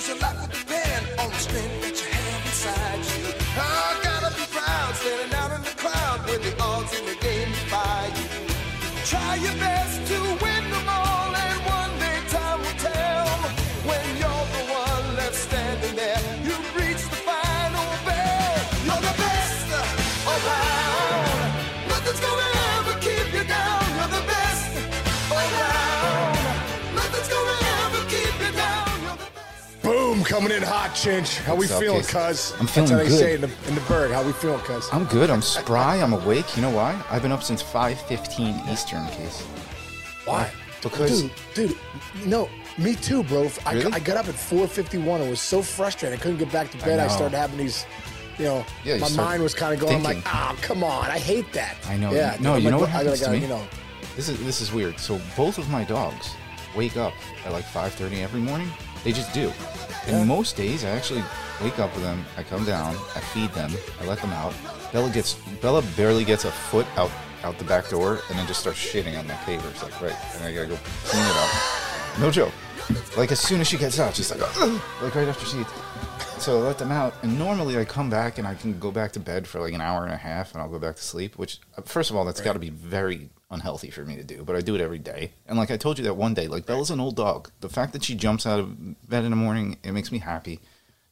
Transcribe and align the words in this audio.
Cause 0.00 0.08
your 0.08 0.16
life 0.16 0.40
will 0.40 0.46
depend 0.46 0.48
on 0.48 0.48
the 0.48 0.56
strength 0.56 0.89
coming 30.30 30.52
in 30.52 30.62
hot, 30.62 30.90
Chinch. 30.90 31.38
How 31.42 31.56
we 31.56 31.66
up, 31.68 31.80
feeling, 31.80 32.02
cuz? 32.02 32.52
I'm 32.58 32.66
That's 32.66 32.72
feeling 32.74 32.90
how 32.90 32.96
they 32.98 33.08
good. 33.08 33.18
say 33.18 33.34
in 33.34 33.40
the, 33.40 33.50
in 33.68 33.74
the 33.74 33.80
bird. 33.82 34.12
How 34.12 34.22
we 34.22 34.32
feeling, 34.32 34.60
cuz? 34.60 34.88
I'm 34.92 35.04
good. 35.06 35.28
I'm 35.28 35.42
spry. 35.42 35.96
I'm 35.96 36.12
awake. 36.12 36.56
You 36.56 36.62
know 36.62 36.70
why? 36.70 37.00
I've 37.10 37.22
been 37.22 37.32
up 37.32 37.42
since 37.42 37.62
5:15 37.62 38.68
Eastern. 38.72 39.06
Case 39.08 39.42
Why? 40.24 40.50
because 40.82 41.22
Dude, 41.22 41.32
dude, 41.54 41.76
no, 42.24 42.48
me 42.78 42.94
too, 42.94 43.22
bro. 43.24 43.50
I, 43.66 43.74
Really? 43.74 43.92
I 43.92 43.98
got 43.98 44.16
up 44.16 44.28
at 44.28 44.34
4:51 44.36 45.20
and 45.20 45.28
was 45.30 45.40
so 45.40 45.60
frustrated. 45.62 46.18
I 46.18 46.22
couldn't 46.22 46.38
get 46.38 46.52
back 46.52 46.70
to 46.70 46.78
bed. 46.78 47.00
I, 47.00 47.06
know. 47.08 47.08
started 47.12 47.36
having 47.36 47.58
these, 47.58 47.84
you 48.38 48.44
know, 48.44 48.64
Yeah, 48.84 48.94
you 48.94 49.00
my 49.00 49.10
mind 49.10 49.42
was 49.42 49.54
kind 49.54 49.74
of 49.74 49.80
going. 49.80 49.96
I'm 49.96 50.02
like, 50.04 50.14
thinking. 50.16 50.32
ah, 50.32 50.56
come 50.62 50.84
on, 50.84 51.10
I 51.10 51.18
hate 51.18 51.52
that. 51.54 51.76
I 51.88 51.96
know. 51.96 52.12
Yeah, 52.12 52.36
No, 52.40 52.54
I'm 52.54 52.60
you 52.62 52.70
like, 52.70 52.72
know 52.72 52.78
what 52.80 52.88
I 52.90 53.04
gotta- 53.04 53.16
happens 53.16 53.20
to 53.22 53.30
me? 53.32 53.38
You 53.40 53.48
know, 53.48 53.66
this 54.16 54.28
is 54.28 54.38
this 54.44 54.60
is 54.60 54.72
weird. 54.72 54.98
So 55.00 55.20
both 55.36 55.58
of 55.58 55.68
my 55.70 55.82
dogs 55.84 56.34
wake 56.76 56.96
up 56.96 57.14
at 57.44 57.52
like 57.52 57.64
5:30 57.66 58.22
every 58.22 58.40
morning. 58.40 58.70
They 59.04 59.12
just 59.12 59.32
do. 59.32 59.52
And 60.06 60.26
most 60.26 60.56
days, 60.56 60.84
I 60.84 60.90
actually 60.90 61.22
wake 61.62 61.78
up 61.78 61.94
with 61.94 62.02
them. 62.02 62.24
I 62.36 62.42
come 62.42 62.64
down. 62.64 62.96
I 63.14 63.20
feed 63.20 63.50
them. 63.52 63.70
I 64.00 64.06
let 64.06 64.20
them 64.20 64.30
out. 64.30 64.54
Bella 64.92 65.10
gets 65.10 65.34
Bella 65.62 65.82
barely 65.96 66.24
gets 66.24 66.44
a 66.44 66.50
foot 66.50 66.86
out 66.96 67.10
out 67.42 67.56
the 67.58 67.64
back 67.64 67.88
door, 67.88 68.20
and 68.28 68.38
then 68.38 68.46
just 68.46 68.60
starts 68.60 68.78
shitting 68.78 69.18
on 69.18 69.26
my 69.26 69.34
pavers. 69.34 69.82
Like 69.82 70.00
right, 70.02 70.16
and 70.34 70.44
I 70.44 70.52
gotta 70.54 70.68
go 70.68 70.78
clean 71.04 71.24
it 71.24 71.36
up. 71.36 71.50
No 72.18 72.30
joke. 72.30 72.52
Like 73.16 73.30
as 73.32 73.40
soon 73.40 73.60
as 73.60 73.68
she 73.68 73.76
gets 73.76 73.98
out, 74.00 74.14
she's 74.16 74.30
like, 74.30 74.40
"Ugh," 74.42 74.80
like 75.02 75.14
right 75.14 75.28
after 75.28 75.46
she 75.46 75.60
eats. 75.60 75.72
So 76.40 76.58
I 76.58 76.62
let 76.68 76.78
them 76.78 76.90
out, 76.90 77.12
and 77.22 77.38
normally 77.38 77.76
I 77.76 77.84
come 77.84 78.08
back 78.08 78.38
and 78.38 78.48
I 78.48 78.54
can 78.54 78.78
go 78.78 78.90
back 78.90 79.12
to 79.12 79.20
bed 79.20 79.46
for 79.46 79.60
like 79.60 79.74
an 79.74 79.82
hour 79.82 80.04
and 80.04 80.12
a 80.12 80.16
half, 80.16 80.52
and 80.54 80.62
I'll 80.62 80.70
go 80.70 80.78
back 80.78 80.96
to 80.96 81.02
sleep. 81.02 81.36
Which, 81.36 81.60
uh, 81.76 81.82
first 81.82 82.08
of 82.10 82.16
all, 82.16 82.24
that's 82.24 82.40
got 82.40 82.54
to 82.54 82.58
be 82.58 82.70
very 82.70 83.28
unhealthy 83.50 83.90
for 83.90 84.06
me 84.06 84.16
to 84.16 84.24
do, 84.24 84.42
but 84.42 84.56
I 84.56 84.62
do 84.62 84.74
it 84.74 84.80
every 84.80 84.98
day. 84.98 85.32
And 85.46 85.58
like 85.58 85.70
I 85.70 85.76
told 85.76 85.98
you 85.98 86.04
that 86.04 86.14
one 86.14 86.32
day, 86.32 86.48
like 86.48 86.64
Bella's 86.64 86.90
an 86.90 86.98
old 86.98 87.16
dog. 87.16 87.50
The 87.60 87.68
fact 87.68 87.92
that 87.92 88.02
she 88.04 88.14
jumps 88.14 88.46
out 88.46 88.58
of 88.58 89.08
bed 89.08 89.24
in 89.24 89.30
the 89.30 89.36
morning, 89.36 89.76
it 89.82 89.92
makes 89.92 90.10
me 90.10 90.18
happy. 90.18 90.60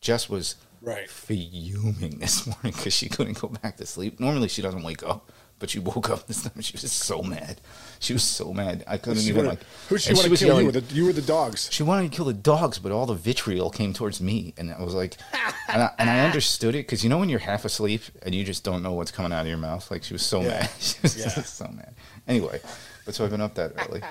Jess 0.00 0.30
was 0.30 0.54
Right. 0.80 1.10
fuming 1.10 2.18
this 2.20 2.46
morning 2.46 2.72
because 2.74 2.94
she 2.94 3.10
couldn't 3.10 3.38
go 3.38 3.48
back 3.48 3.76
to 3.76 3.84
sleep. 3.86 4.18
Normally 4.18 4.48
she 4.48 4.62
doesn't 4.62 4.82
wake 4.82 5.02
up, 5.02 5.30
but 5.58 5.70
she 5.70 5.78
woke 5.78 6.08
up 6.10 6.26
this 6.26 6.42
time. 6.42 6.52
She 6.62 6.74
was 6.74 6.90
so 6.92 7.22
mad. 7.22 7.60
She 7.98 8.12
was 8.12 8.22
so 8.22 8.52
mad. 8.52 8.84
I 8.86 8.96
couldn't 8.96 9.22
she 9.22 9.28
even 9.30 9.46
wanna- 9.46 9.48
like. 9.58 9.60
who 9.88 9.98
she 9.98 10.10
and 10.10 10.18
want 10.18 10.30
to 10.30 10.36
kill? 10.36 10.46
yelling- 10.48 10.66
You, 10.66 10.72
the, 10.72 10.94
you 10.94 11.08
or 11.08 11.12
the 11.12 11.22
dogs? 11.22 11.68
she 11.72 11.82
wanted 11.82 12.10
to 12.10 12.16
kill 12.16 12.26
the 12.26 12.32
dogs, 12.32 12.78
but 12.78 12.92
all 12.92 13.06
the 13.06 13.14
vitriol 13.14 13.70
came 13.70 13.92
towards 13.92 14.20
me, 14.20 14.54
and 14.56 14.72
I 14.72 14.82
was 14.82 14.94
like, 14.94 15.16
and 15.68 15.82
I, 15.82 15.90
and 15.98 16.08
I 16.08 16.20
understood 16.20 16.74
it 16.74 16.86
because 16.86 17.02
you 17.02 17.10
know 17.10 17.18
when 17.18 17.28
you're 17.28 17.40
half 17.40 17.64
asleep 17.64 18.02
and 18.22 18.34
you 18.34 18.44
just 18.44 18.62
don't 18.64 18.82
know 18.82 18.92
what's 18.92 19.10
coming 19.10 19.32
out 19.32 19.42
of 19.42 19.46
your 19.48 19.56
mouth. 19.58 19.90
Like 19.90 20.04
she 20.04 20.14
was 20.14 20.22
so 20.24 20.40
Yeah. 20.42 20.48
mad, 20.48 20.70
she 20.80 20.96
was 21.02 21.16
Yeah. 21.18 21.28
so 21.28 21.66
mad. 21.68 21.94
Anyway, 22.28 22.60
but 23.04 23.14
so 23.14 23.24
I've 23.24 23.30
been 23.30 23.40
up 23.40 23.54
that 23.54 23.72
early, 23.88 24.02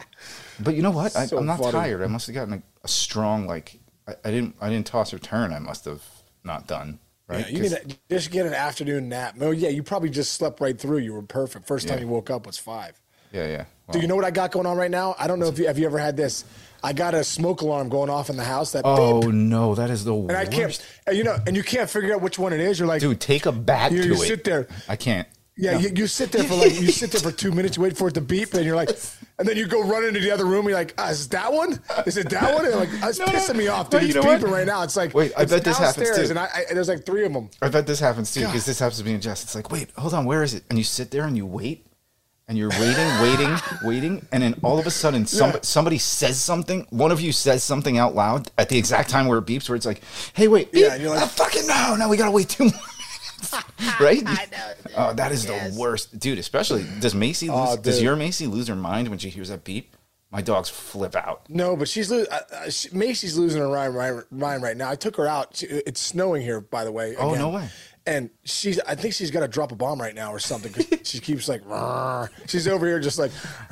but 0.60 0.76
you 0.76 0.82
know 0.82 0.92
what? 0.92 1.16
I, 1.16 1.26
So 1.28 1.38
I'm 1.38 1.46
not 1.46 1.60
funny. 1.60 1.72
tired. 1.72 2.02
I 2.04 2.08
must 2.08 2.28
have 2.28 2.34
gotten 2.36 2.54
a, 2.56 2.62
a 2.84 2.88
strong 2.88 3.48
like 3.48 3.80
I, 4.08 4.16
I 4.26 4.32
didn't 4.32 4.56
I 4.60 4.70
didn't 4.70 4.88
toss 4.88 5.14
or 5.14 5.20
turn. 5.20 5.54
I 5.54 5.60
must 5.60 5.86
have 5.86 6.02
not 6.44 6.68
done 6.68 7.00
right. 7.28 7.46
Yeah, 7.50 7.56
you 7.56 7.62
need 7.64 7.70
to 7.72 7.98
just 8.10 8.32
get 8.32 8.46
an 8.46 8.54
afternoon 8.54 9.10
nap. 9.10 9.36
No, 9.36 9.52
yeah, 9.52 9.70
you 9.70 9.84
probably 9.84 10.10
just 10.10 10.34
slept 10.34 10.60
right 10.62 10.80
through. 10.80 11.00
You 11.00 11.14
were 11.14 11.22
perfect. 11.22 11.68
First 11.68 11.88
time 11.88 11.98
Yeah. 11.98 12.04
you 12.06 12.10
woke 12.10 12.30
up 12.30 12.46
was 12.46 12.58
five. 12.58 13.00
yeah, 13.32 13.48
yeah. 13.48 13.66
Do 13.92 14.00
you 14.00 14.08
know 14.08 14.16
what 14.18 14.26
I 14.26 14.32
got 14.32 14.52
going 14.52 14.66
on 14.66 14.76
right 14.76 14.92
now? 14.92 15.16
I 15.18 15.28
don't 15.28 15.40
know 15.40 15.48
if 15.48 15.58
you 15.58 15.68
have 15.68 15.78
you 15.80 15.86
ever 15.86 15.98
had 15.98 16.18
this. 16.18 16.44
I 16.84 16.92
got 16.94 17.14
a 17.16 17.24
smoke 17.24 17.62
alarm 17.62 17.88
going 17.90 18.10
off 18.10 18.30
in 18.30 18.36
the 18.38 18.44
house 18.44 18.74
that 18.74 18.82
Oh 18.86 19.22
beep, 19.22 19.32
no, 19.34 19.76
that 19.76 19.90
is 19.90 20.04
the 20.04 20.14
worst. 20.14 20.30
and 20.30 20.38
I 20.38 20.46
can't, 20.46 20.86
and 21.08 21.18
you 21.18 21.24
know, 21.24 21.38
and 21.48 21.56
you 21.56 21.64
can't 21.64 21.90
figure 21.90 22.14
out 22.14 22.22
which 22.22 22.38
one 22.38 22.52
it 22.54 22.60
is. 22.60 22.80
You're 22.80 22.88
like, 22.88 23.00
Dude, 23.02 23.20
take 23.22 23.46
a 23.46 23.52
bat 23.52 23.92
you, 23.94 24.02
you 24.04 24.14
it. 24.14 24.18
sit 24.18 24.44
there. 24.44 24.68
I 24.90 24.96
can't. 24.98 25.28
Yeah, 25.56 25.72
No. 25.74 25.80
you, 25.80 25.90
you 25.96 26.08
sit 26.08 26.32
there 26.34 26.44
for 26.44 26.56
like 26.56 26.80
you 26.80 26.92
sit 26.92 27.12
there 27.12 27.22
for 27.22 27.32
two 27.32 27.52
minutes, 27.52 27.78
you 27.78 27.84
wait 27.84 27.98
for 27.98 28.10
it 28.10 28.14
to 28.16 28.22
beep, 28.22 28.54
and 28.54 28.64
you're 28.66 28.76
like, 28.76 28.90
and 29.40 29.48
then 29.48 29.56
you 29.58 29.68
go 29.68 29.84
run 29.84 30.04
into 30.04 30.20
the 30.20 30.32
other 30.32 30.46
room. 30.46 30.66
You're 30.68 30.78
like, 30.78 30.94
ah, 30.98 31.10
is 31.10 31.28
that 31.30 31.52
one? 31.54 31.80
Is 32.06 32.18
it 32.18 32.30
that 32.30 32.54
one? 32.56 32.66
And 32.66 32.76
like, 32.76 32.90
it's 32.92 33.20
No, 33.20 33.26
pissing 33.26 33.56
me 33.56 33.68
off, 33.68 33.90
dude. 33.90 34.02
you 34.04 34.08
it's 34.08 34.16
know 34.16 34.22
what? 34.24 34.42
beeping 34.42 34.52
right 34.52 34.66
now. 34.66 34.84
It's 34.84 34.96
like, 34.98 35.14
Wait, 35.14 35.32
I 35.38 35.46
bet 35.46 35.64
this 35.64 35.78
happens, 35.78 36.10
too. 36.16 36.30
And 36.30 36.40
I, 36.40 36.46
I, 36.70 36.74
there's 36.74 36.88
like 36.90 37.06
three 37.06 37.26
of 37.26 37.34
them. 37.34 37.50
I 37.62 37.70
bet 37.70 37.86
this 37.88 38.00
happens 38.00 38.34
too, 38.34 38.46
because 38.46 38.66
this 38.66 38.80
happens 38.80 38.98
to 39.00 39.06
me 39.06 39.14
and 39.14 39.22
Jess. 39.22 39.44
It's 39.44 39.56
like, 39.56 39.72
wait, 39.72 39.92
hold 39.98 40.14
on, 40.14 40.26
where 40.26 40.44
is 40.44 40.54
it? 40.54 40.64
And 40.70 40.78
you 40.78 40.84
sit 40.84 41.12
there 41.12 41.26
and 41.26 41.38
you 41.38 41.46
wait, 41.46 41.86
and 42.48 42.58
you're 42.58 42.70
waiting, 42.70 43.08
waiting, 43.22 43.56
waiting, 43.84 44.26
and 44.32 44.42
then 44.42 44.56
all 44.64 44.80
of 44.80 44.88
a 44.88 44.92
sudden, 44.92 45.26
some, 45.26 45.52
Yeah. 45.52 45.60
somebody 45.62 45.98
says 45.98 46.42
something. 46.42 46.88
One 46.90 47.12
of 47.12 47.20
you 47.22 47.32
says 47.32 47.62
something 47.64 47.98
out 47.98 48.16
loud 48.16 48.50
at 48.58 48.70
the 48.70 48.78
exact 48.78 49.10
time 49.10 49.28
where 49.28 49.38
it 49.40 49.46
beeps, 49.46 49.70
where 49.70 49.76
it's 49.76 49.86
like, 49.86 50.02
hey, 50.34 50.48
wait, 50.48 50.72
beep. 50.72 50.84
Yeah, 50.84 50.94
and 50.94 51.02
you're 51.02 51.12
like- 51.12 51.22
oh, 51.24 51.28
fucking 51.28 51.68
no, 51.68 51.96
no, 52.00 52.08
we 52.10 52.18
gotta 52.18 52.32
wait 52.32 52.50
two 52.50 52.64
more. 52.66 52.74
right? 54.00 54.22
I 54.26 54.48
know, 54.52 54.74
dude. 54.84 54.94
Oh, 54.98 55.14
that 55.14 55.32
is 55.32 55.46
Yes. 55.46 55.74
the 55.76 55.80
worst, 55.80 56.18
dude. 56.20 56.38
Especially 56.40 56.86
does 57.00 57.14
Macy 57.16 57.50
lose? 57.50 57.58
Oh, 57.60 57.78
does 57.78 58.02
your 58.02 58.16
Macy 58.16 58.48
lose 58.48 58.68
her 58.68 58.76
mind 58.76 59.08
when 59.10 59.20
she 59.20 59.30
hears 59.30 59.50
that 59.50 59.64
beep? 59.64 59.96
My 60.30 60.42
dogs 60.42 60.68
flip 60.70 61.16
out. 61.16 61.44
No, 61.50 61.78
but 61.78 61.88
she's 61.88 62.12
lo- 62.12 62.26
uh, 62.30 62.70
she, 62.70 62.90
Macy's 62.92 63.38
losing 63.38 63.62
her 63.62 63.70
mind, 63.70 63.96
right, 63.96 64.22
mind 64.30 64.62
right 64.62 64.76
now. 64.76 64.90
I 64.90 64.96
took 64.96 65.16
her 65.16 65.26
out. 65.28 65.56
She, 65.56 65.68
it's 65.68 66.02
snowing 66.02 66.42
here, 66.42 66.60
by 66.60 66.84
the 66.84 66.92
way. 66.92 67.16
Oh, 67.16 67.34
no 67.34 67.50
way. 67.50 67.70
And 68.06 68.30
she's, 68.44 68.78
I 68.82 68.96
think 68.96 69.14
she's 69.14 69.32
got 69.32 69.40
to 69.42 69.48
drop 69.50 69.72
a 69.72 69.76
bomb 69.76 70.00
right 70.02 70.16
now 70.16 70.32
or 70.34 70.40
something. 70.40 70.72
'cause 70.74 70.86
she 71.04 71.20
keeps 71.20 71.48
like, 71.50 71.62
"Rrr." 71.66 72.30
she's 72.48 72.68
over 72.68 72.86
here 72.86 73.00
just 73.00 73.20
like, 73.20 73.32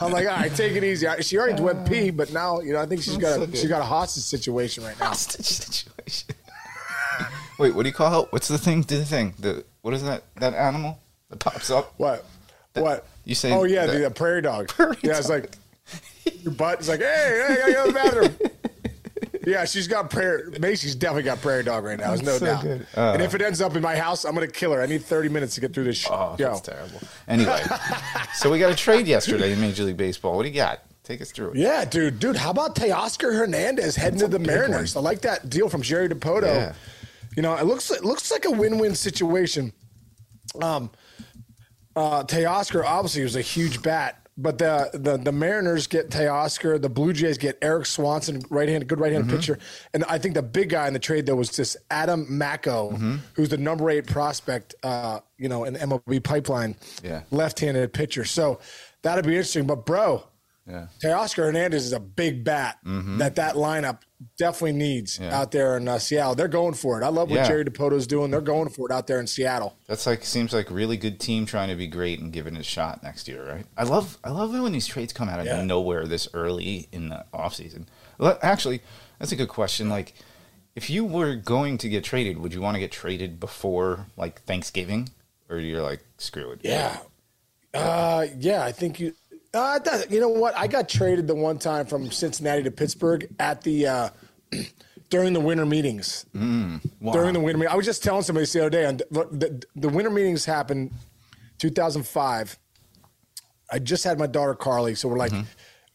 I'm 0.00 0.12
like, 0.12 0.26
all 0.28 0.36
right, 0.36 0.54
take 0.54 0.72
it 0.76 0.84
easy. 0.84 1.06
She 1.20 1.38
already 1.38 1.60
went 1.62 1.88
pee, 1.88 2.10
but 2.10 2.32
now, 2.32 2.60
you 2.60 2.72
know, 2.72 2.80
I 2.80 2.86
think 2.86 3.02
she's 3.02 3.16
got 3.16 3.40
a, 3.40 3.50
she's 3.52 3.68
got 3.68 3.80
a 3.80 3.84
hostage 3.84 4.24
situation 4.24 4.84
right 4.84 4.98
now. 4.98 5.06
hostage 5.06 5.46
situation. 5.46 5.92
Wait, 7.58 7.74
what 7.74 7.82
do 7.84 7.88
you 7.88 7.94
call 7.94 8.22
it? 8.24 8.32
What's 8.32 8.48
the 8.48 8.58
thing? 8.58 8.82
Do 8.82 8.98
the 8.98 9.04
thing. 9.04 9.34
The 9.38 9.64
what 9.82 9.94
is 9.94 10.02
that? 10.04 10.24
That 10.36 10.54
animal 10.54 10.98
that 11.30 11.38
pops 11.38 11.70
up? 11.70 11.94
What? 11.98 12.24
What? 12.74 13.06
you 13.24 13.34
say 13.34 13.52
Oh 13.52 13.64
yeah, 13.64 13.86
that- 13.86 13.92
the, 13.92 14.06
uh, 14.06 14.10
prairie 14.10 14.42
dog. 14.42 14.68
Prairie 14.68 14.96
yeah, 15.02 15.18
it's 15.18 15.28
like 15.28 15.56
your 16.42 16.52
butt. 16.52 16.80
It's 16.80 16.88
like, 16.88 17.00
hey, 17.00 17.44
hey, 17.48 17.62
I 17.62 17.72
gotta 17.72 17.72
go 17.72 17.86
to 17.86 17.92
the 17.92 18.28
bathroom. 18.30 18.50
yeah, 19.46 19.64
she's 19.64 19.86
got 19.86 20.10
prairie. 20.10 20.58
Macy's 20.58 20.94
definitely 20.96 21.22
got 21.24 21.40
prairie 21.40 21.62
dog 21.62 21.84
right 21.84 21.98
now. 21.98 22.08
There's 22.08 22.22
no 22.22 22.38
so 22.38 22.46
doubt. 22.46 22.62
good. 22.62 22.86
and 22.96 23.20
Uh. 23.22 23.24
if 23.24 23.34
it 23.34 23.42
ends 23.42 23.60
up 23.60 23.76
in 23.76 23.82
my 23.82 23.94
house, 23.96 24.24
I'm 24.24 24.34
gonna 24.34 24.48
kill 24.48 24.72
her. 24.72 24.82
I 24.82 24.86
need 24.86 25.04
30 25.04 25.28
minutes 25.28 25.54
to 25.54 25.60
get 25.60 25.72
through 25.72 25.84
this. 25.84 25.98
Sh- 25.98 26.08
Oh, 26.10 26.34
Yo. 26.38 26.48
that's 26.48 26.60
terrible. 26.62 27.00
Anyway, 27.28 27.62
so 28.34 28.50
we 28.50 28.58
got 28.58 28.72
a 28.72 28.76
trade 28.76 29.06
yesterday 29.06 29.52
in 29.52 29.60
Major 29.60 29.84
League 29.84 29.96
Baseball. 29.96 30.34
What 30.36 30.42
do 30.42 30.48
you 30.48 30.54
got? 30.56 30.80
Take 31.04 31.20
us 31.20 31.30
through 31.30 31.50
it. 31.50 31.56
Yeah, 31.58 31.84
dude, 31.84 32.18
dude. 32.18 32.34
How 32.36 32.50
about 32.50 32.74
Teoscar 32.74 33.36
Hernandez 33.36 33.94
heading 33.94 34.18
to 34.20 34.26
the 34.28 34.38
Mariners? 34.38 34.94
one. 34.94 35.04
I 35.04 35.10
like 35.10 35.20
that 35.20 35.50
deal 35.50 35.68
from 35.68 35.82
Jerry 35.82 36.08
Dipoto. 36.08 36.44
Yeah. 36.46 36.72
You 37.36 37.42
know, 37.42 37.54
it 37.56 37.64
looks 37.66 37.90
it 37.90 38.04
looks 38.04 38.30
like 38.30 38.44
a 38.44 38.50
win-win 38.50 38.94
situation. 38.94 39.72
Um, 40.60 40.90
uh, 41.96 42.24
Teoscar 42.24 42.84
obviously 42.84 43.22
was 43.22 43.36
a 43.36 43.40
huge 43.40 43.82
bat, 43.82 44.26
but 44.36 44.58
the 44.58 44.90
the, 44.94 45.16
the 45.16 45.32
Mariners 45.32 45.86
get 45.86 46.10
Teoscar, 46.10 46.80
the 46.80 46.88
Blue 46.88 47.12
Jays 47.12 47.38
get 47.38 47.56
Eric 47.62 47.86
Swanson, 47.86 48.40
right 48.50 48.68
hand, 48.68 48.86
good 48.88 49.00
right 49.00 49.12
hand 49.12 49.24
Mm-hmm. 49.26 49.36
pitcher, 49.36 49.58
and 49.92 50.04
I 50.04 50.18
think 50.18 50.34
the 50.34 50.42
big 50.42 50.70
guy 50.70 50.86
in 50.88 50.92
the 50.92 50.98
trade 50.98 51.26
though 51.26 51.36
was 51.36 51.56
this 51.56 51.76
Adam 51.90 52.26
Macko, 52.28 52.90
Mm-hmm. 52.92 53.16
who's 53.34 53.48
the 53.48 53.58
number 53.58 53.90
eight 53.90 54.06
prospect, 54.06 54.74
uh, 54.82 55.20
you 55.38 55.48
know, 55.48 55.64
in 55.64 55.74
the 55.74 55.80
MLB 55.80 56.22
pipeline, 56.22 56.76
Yeah. 57.02 57.22
left-handed 57.30 57.92
pitcher. 57.92 58.24
So 58.24 58.60
that'd 59.02 59.24
be 59.24 59.32
interesting. 59.32 59.66
But 59.66 59.86
bro, 59.86 60.24
Yeah. 60.66 60.86
Teoscar 61.02 61.44
Hernandez 61.44 61.84
is 61.84 61.92
a 61.92 62.00
big 62.00 62.42
bat 62.42 62.78
that 62.84 63.34
that 63.36 63.54
lineup 63.54 63.98
definitely 64.38 64.72
needs 64.72 65.14
Mm-hmm. 65.16 65.24
Yeah. 65.24 65.38
out 65.40 65.50
there 65.52 65.76
in 65.76 65.86
uh, 65.86 65.98
Seattle. 65.98 66.34
They're 66.34 66.48
going 66.48 66.72
for 66.72 66.98
it. 66.98 67.04
I 67.04 67.08
love 67.08 67.28
what 67.30 67.36
Yeah. 67.36 67.48
Jerry 67.48 67.64
Dipoto's 67.66 68.06
doing. 68.06 68.30
They're 68.30 68.40
going 68.40 68.70
for 68.70 68.88
it 68.88 68.92
out 68.92 69.06
there 69.06 69.20
in 69.20 69.26
Seattle. 69.26 69.76
That's 69.86 70.06
like 70.06 70.24
seems 70.24 70.54
like 70.54 70.70
really 70.70 70.96
good 70.96 71.20
team 71.20 71.44
trying 71.44 71.68
to 71.68 71.74
be 71.74 71.86
great 71.86 72.18
and 72.20 72.32
giving 72.32 72.56
it 72.56 72.60
a 72.60 72.62
shot 72.64 73.02
next 73.02 73.28
year, 73.28 73.46
right? 73.46 73.66
I 73.76 73.82
love 73.84 74.16
I 74.24 74.30
love 74.30 74.52
when 74.58 74.72
these 74.72 74.86
trades 74.86 75.12
come 75.12 75.28
out 75.28 75.38
of 75.40 75.44
Yeah. 75.46 75.62
nowhere 75.62 76.06
this 76.06 76.28
early 76.32 76.88
in 76.92 77.10
the 77.10 77.26
offseason. 77.34 77.84
Well, 78.16 78.38
actually, 78.42 78.80
that's 79.18 79.32
a 79.32 79.36
good 79.36 79.48
question. 79.50 79.90
Like, 79.90 80.14
if 80.74 80.88
you 80.88 81.04
were 81.04 81.34
going 81.36 81.76
to 81.78 81.88
get 81.90 82.04
traded, 82.04 82.38
would 82.38 82.54
you 82.54 82.62
want 82.62 82.76
to 82.76 82.80
get 82.80 82.90
traded 82.90 83.38
before 83.38 84.06
like 84.16 84.40
Thanksgiving, 84.44 85.10
or 85.50 85.58
you're 85.58 85.82
like 85.82 86.00
screw 86.16 86.52
it? 86.52 86.60
Yeah. 86.64 86.96
Uh, 87.74 88.26
yeah, 88.38 88.64
I 88.64 88.70
think 88.72 89.00
you. 89.00 89.14
Uh, 89.54 89.78
that, 89.78 90.10
you 90.10 90.20
know 90.20 90.28
what? 90.28 90.56
I 90.56 90.66
got 90.66 90.88
traded 90.88 91.26
the 91.26 91.34
one 91.34 91.58
time 91.58 91.86
from 91.86 92.10
Cincinnati 92.10 92.64
to 92.64 92.70
Pittsburgh 92.70 93.28
at 93.38 93.62
the 93.62 93.86
uh, 93.86 94.08
during 95.10 95.32
the 95.32 95.40
winter 95.40 95.64
meetings. 95.64 96.26
Wow. 96.34 97.12
During 97.12 97.34
the 97.34 97.40
winter 97.40 97.58
meeting, 97.58 97.72
I 97.72 97.76
was 97.76 97.86
just 97.86 98.02
telling 98.02 98.22
somebody 98.22 98.46
the 98.46 98.60
other 98.60 98.70
day. 98.70 98.84
On 98.84 98.96
the, 98.96 99.04
the, 99.10 99.64
the 99.76 99.88
winter 99.88 100.10
meetings 100.10 100.44
happened 100.44 100.92
2005. 101.58 102.58
I 103.70 103.78
just 103.78 104.04
had 104.04 104.18
my 104.18 104.26
daughter 104.26 104.54
Carly, 104.54 104.94
so 104.94 105.08
we're 105.08 105.16
like, 105.18 105.32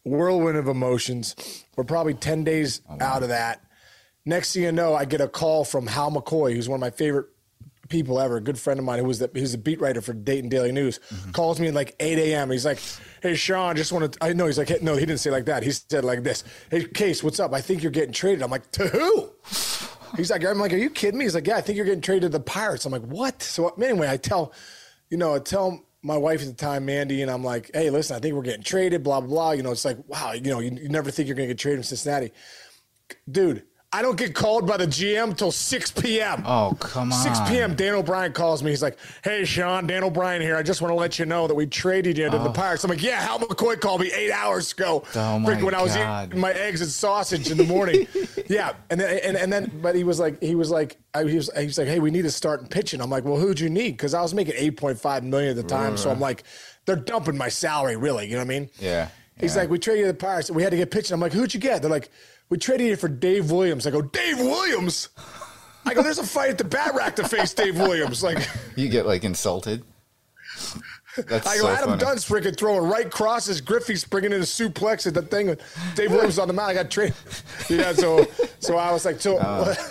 whirlwind 0.04 0.56
of 0.56 0.66
emotions. 0.68 1.64
We're 1.76 1.84
probably 1.84 2.14
10 2.14 2.44
days 2.44 2.80
out 3.00 3.22
of 3.22 3.28
that. 3.28 3.62
Next 4.24 4.52
thing 4.52 4.62
you 4.64 4.72
know, 4.72 4.94
I 4.94 5.04
get 5.04 5.20
a 5.20 5.28
call 5.28 5.64
from 5.64 5.86
Hal 5.86 6.10
McCoy, 6.10 6.54
who's 6.54 6.68
one 6.68 6.76
of 6.76 6.80
my 6.80 6.90
favorite 6.90 7.26
people 7.90 8.18
ever, 8.18 8.36
a 8.36 8.40
good 8.40 8.58
friend 8.58 8.78
of 8.80 8.86
mine 8.86 8.98
who 8.98 9.04
was 9.04 9.18
the, 9.18 9.30
who's 9.34 9.52
a 9.52 9.58
beat 9.58 9.80
writer 9.80 10.00
for 10.00 10.14
Dayton 10.14 10.48
Daily 10.48 10.72
News, 10.72 10.98
calls 11.32 11.60
me 11.60 11.68
at 11.68 11.74
like 11.74 11.94
8 12.00 12.18
a.m. 12.18 12.50
He's 12.50 12.64
like, 12.64 12.78
Hey, 13.22 13.34
Sean, 13.34 13.76
just 13.76 13.92
want 13.92 14.12
to, 14.12 14.24
I 14.24 14.32
know 14.32 14.46
he's 14.46 14.56
like, 14.56 14.68
hey, 14.68 14.78
no, 14.80 14.94
he 14.94 15.00
didn't 15.00 15.20
say 15.20 15.30
like 15.30 15.44
that. 15.44 15.62
He 15.62 15.72
said 15.72 16.04
like 16.04 16.22
this, 16.22 16.44
Hey, 16.70 16.84
Case, 16.84 17.22
what's 17.22 17.38
up? 17.38 17.52
I 17.52 17.60
think 17.60 17.82
you're 17.82 17.92
getting 17.92 18.12
traded. 18.12 18.42
I'm 18.42 18.50
like, 18.50 18.70
To 18.72 18.88
who? 18.88 19.30
He's 20.16 20.30
like, 20.30 20.44
I'm 20.44 20.58
like, 20.58 20.72
Are 20.72 20.78
you 20.78 20.88
kidding 20.88 21.18
me? 21.18 21.24
He's 21.26 21.34
like, 21.34 21.46
Yeah, 21.46 21.56
I 21.56 21.60
think 21.60 21.76
you're 21.76 21.84
getting 21.84 22.00
traded 22.00 22.22
to 22.22 22.28
the 22.38 22.40
Pirates. 22.44 22.86
I'm 22.86 22.92
like, 22.92 23.02
What? 23.02 23.42
So 23.42 23.68
anyway, 23.68 24.08
I 24.08 24.16
tell, 24.16 24.54
you 25.10 25.18
know, 25.18 25.34
I 25.34 25.38
tell 25.40 25.84
my 26.02 26.16
wife 26.16 26.40
at 26.40 26.46
the 26.46 26.54
time, 26.54 26.86
Mandy, 26.86 27.20
and 27.20 27.30
I'm 27.30 27.44
like, 27.44 27.70
Hey, 27.74 27.90
listen, 27.90 28.16
I 28.16 28.20
think 28.20 28.34
we're 28.34 28.42
getting 28.42 28.62
traded, 28.62 29.02
blah, 29.02 29.20
blah, 29.20 29.28
blah. 29.28 29.50
You 29.52 29.62
know, 29.62 29.72
it's 29.72 29.84
like, 29.84 29.98
wow, 30.08 30.32
you 30.32 30.50
know, 30.50 30.60
you, 30.60 30.70
you 30.70 30.88
never 30.88 31.10
think 31.10 31.28
you're 31.28 31.36
to 31.36 31.46
get 31.46 31.58
traded 31.58 31.80
in 31.80 31.84
Cincinnati. 31.84 32.32
Dude, 33.30 33.64
I 33.92 34.02
don't 34.02 34.16
get 34.16 34.36
called 34.36 34.68
by 34.68 34.76
the 34.76 34.86
GM 34.86 35.36
till 35.36 35.50
6 35.50 35.90
p.m. 35.92 36.44
Oh, 36.46 36.76
come 36.78 37.12
on. 37.12 37.22
6 37.22 37.40
p.m. 37.48 37.74
Dan 37.74 37.94
O'Brien 37.94 38.32
calls 38.32 38.62
me. 38.62 38.70
He's 38.70 38.82
like, 38.82 38.96
"Hey, 39.24 39.44
Sean, 39.44 39.88
Dan 39.88 40.04
O'Brien 40.04 40.40
here. 40.40 40.54
I 40.54 40.62
just 40.62 40.80
want 40.80 40.92
to 40.92 40.94
let 40.94 41.18
you 41.18 41.24
know 41.24 41.48
that 41.48 41.56
we 41.56 41.66
traded 41.66 42.16
you 42.16 42.30
to 42.30 42.38
the 42.38 42.50
oh. 42.50 42.52
Pirates." 42.52 42.84
I'm 42.84 42.90
like, 42.90 43.02
"Yeah." 43.02 43.20
Hal 43.20 43.40
McCoy 43.40 43.80
called 43.80 44.00
me 44.00 44.12
eight 44.12 44.30
hours 44.30 44.72
ago. 44.72 45.02
Oh, 45.16 45.40
my 45.40 45.60
when 45.60 45.74
I 45.74 45.82
was 45.82 45.96
eating 45.96 46.38
my 46.38 46.52
eggs 46.52 46.82
and 46.82 46.90
sausage 46.90 47.50
in 47.50 47.56
the 47.56 47.64
morning. 47.64 48.06
yeah, 48.46 48.74
and 48.90 49.00
then 49.00 49.18
and, 49.24 49.36
and 49.36 49.52
then, 49.52 49.72
but 49.82 49.96
he 49.96 50.04
was 50.04 50.20
like, 50.20 50.40
he 50.40 50.54
was 50.54 50.70
like, 50.70 50.96
I, 51.12 51.24
he 51.24 51.34
was 51.34 51.50
he 51.58 51.66
was 51.66 51.76
like, 51.76 51.88
"Hey, 51.88 51.98
we 51.98 52.12
need 52.12 52.22
to 52.22 52.30
start 52.30 52.70
pitching." 52.70 53.00
I'm 53.00 53.10
like, 53.10 53.24
"Well, 53.24 53.38
who'd 53.38 53.58
you 53.58 53.70
need?" 53.70 53.96
Because 53.96 54.14
I 54.14 54.22
was 54.22 54.34
making 54.34 54.54
8.5 54.54 55.24
million 55.24 55.50
at 55.50 55.56
the 55.56 55.64
time, 55.64 55.96
so 55.96 56.12
I'm 56.12 56.20
like, 56.20 56.44
they're 56.86 56.94
dumping 56.94 57.36
my 57.36 57.48
salary, 57.48 57.96
really. 57.96 58.26
You 58.26 58.34
know 58.34 58.38
what 58.38 58.54
I 58.54 58.58
mean? 58.60 58.70
Yeah. 58.78 59.08
He's 59.40 59.56
yeah. 59.56 59.62
like, 59.62 59.70
we 59.70 59.78
traded 59.78 60.00
you 60.00 60.06
to 60.06 60.12
the 60.12 60.18
Pirates. 60.18 60.50
We 60.50 60.62
had 60.62 60.70
to 60.70 60.76
get 60.76 60.90
pitching. 60.90 61.14
I'm 61.14 61.20
like, 61.20 61.32
who'd 61.32 61.52
you 61.54 61.60
get? 61.60 61.80
They're 61.80 61.90
like, 61.90 62.10
we 62.50 62.58
traded 62.58 62.88
it 62.92 62.96
for 62.96 63.08
Dave 63.08 63.50
Williams. 63.50 63.86
I 63.86 63.90
go, 63.90 64.02
Dave 64.02 64.38
Williams? 64.38 65.08
I 65.86 65.94
go, 65.94 66.02
there's 66.02 66.18
a 66.18 66.24
fight 66.26 66.50
at 66.50 66.58
the 66.58 66.64
bat 66.64 66.94
rack 66.94 67.16
to 67.16 67.26
face 67.28 67.54
Dave 67.54 67.78
Williams. 67.78 68.22
Like, 68.22 68.46
you 68.76 68.88
get 68.88 69.06
like 69.06 69.24
insulted. 69.24 69.82
That's 71.16 71.46
I 71.46 71.56
go, 71.56 71.62
so 71.62 71.68
Adam 71.68 71.88
funny. 71.90 72.00
Dunn's 72.00 72.24
freaking 72.28 72.56
throwing 72.56 72.88
right 72.88 73.10
crosses. 73.10 73.60
Griffey's 73.60 74.04
bringing 74.04 74.32
in 74.32 74.40
a 74.40 74.44
suplex 74.44 75.06
at 75.06 75.14
the 75.14 75.22
thing. 75.22 75.48
with 75.48 75.60
Dave 75.96 76.10
Williams 76.12 76.38
on 76.38 76.46
the 76.48 76.54
mound. 76.54 76.70
I 76.70 76.74
got 76.74 76.90
traded. 76.90 77.14
Know, 77.68 77.92
so 77.94 78.26
so 78.60 78.76
I 78.76 78.92
was 78.92 79.04
like, 79.04 79.20
so. 79.20 79.38
Uh, 79.38 79.74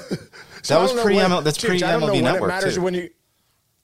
That 0.68 0.82
was 0.82 0.92
pre- 1.02 1.16
when- 1.16 1.32
ML 1.32 1.42
that's 1.44 1.58
Ginge, 1.58 1.82
I 1.84 1.94
don't 1.94 2.02
know 2.02 2.08
pre-MLB 2.08 2.12
when 2.12 2.20
it 2.20 2.32
Network, 2.34 2.48
matters 2.50 2.76
too. 2.76 2.82
when 2.82 2.94
you. 2.94 3.10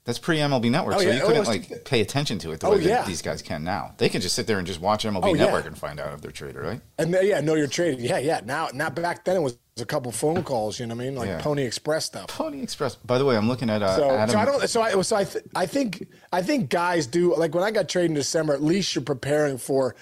That's 0.05 0.19
pre 0.19 0.37
MLB 0.37 0.69
Network, 0.69 0.95
Oh, 0.95 0.99
so 0.99 1.07
yeah. 1.07 1.15
you 1.15 1.21
Oh, 1.23 1.27
couldn't 1.27 1.47
like 1.47 1.83
pay 1.83 1.99
attention 2.01 2.37
to 2.39 2.51
it 2.51 2.59
the 2.59 2.67
Oh, 2.67 2.71
way 2.71 2.77
that 2.77 2.85
yeah. 2.87 3.03
these 3.05 3.23
guys 3.23 3.41
can 3.41 3.63
now. 3.63 3.93
They 3.97 4.07
can 4.07 4.21
just 4.21 4.35
sit 4.35 4.45
there 4.45 4.59
and 4.59 4.67
just 4.67 4.79
watch 4.79 5.03
MLB 5.03 5.19
Oh, 5.23 5.33
yeah. 5.33 5.45
Network 5.45 5.65
and 5.65 5.75
find 5.77 5.99
out 5.99 6.13
if 6.13 6.21
they're 6.21 6.29
traded, 6.31 6.61
right? 6.61 6.79
And 6.99 7.11
then, 7.11 7.25
yeah, 7.25 7.41
know 7.41 7.55
you're 7.55 7.65
traded. 7.65 8.01
Yeah, 8.01 8.19
yeah. 8.19 8.41
Now, 8.45 8.69
now 8.71 8.91
back 8.91 9.25
then 9.25 9.35
it 9.35 9.39
was 9.41 9.57
a 9.79 9.85
couple 9.85 10.11
phone 10.11 10.43
calls. 10.43 10.79
You 10.79 10.85
know 10.85 10.93
what 10.93 11.01
I 11.01 11.05
mean? 11.05 11.15
Like 11.15 11.27
Yeah. 11.27 11.41
Pony 11.41 11.63
Express 11.63 12.05
stuff. 12.05 12.27
Pony 12.27 12.61
Express. 12.61 12.93
By 12.97 13.17
the 13.17 13.25
way, 13.25 13.35
I'm 13.35 13.47
looking 13.47 13.67
at 13.71 13.81
uh, 13.81 13.95
So, 13.95 14.09
Adam. 14.11 14.29
so 14.33 14.39
I 14.39 14.45
don't. 14.45 14.69
So 14.69 14.81
I. 14.83 15.01
So 15.01 15.15
I. 15.15 15.23
Th- 15.23 15.43
I 15.55 15.65
think. 15.65 16.07
I 16.31 16.43
think 16.43 16.69
guys 16.69 17.07
do 17.07 17.35
like 17.35 17.55
when 17.55 17.63
I 17.63 17.71
got 17.71 17.89
traded 17.89 18.11
in 18.11 18.15
December. 18.15 18.53
At 18.53 18.61
least 18.61 18.93
you're 18.93 19.03
preparing 19.03 19.57
for 19.57 19.95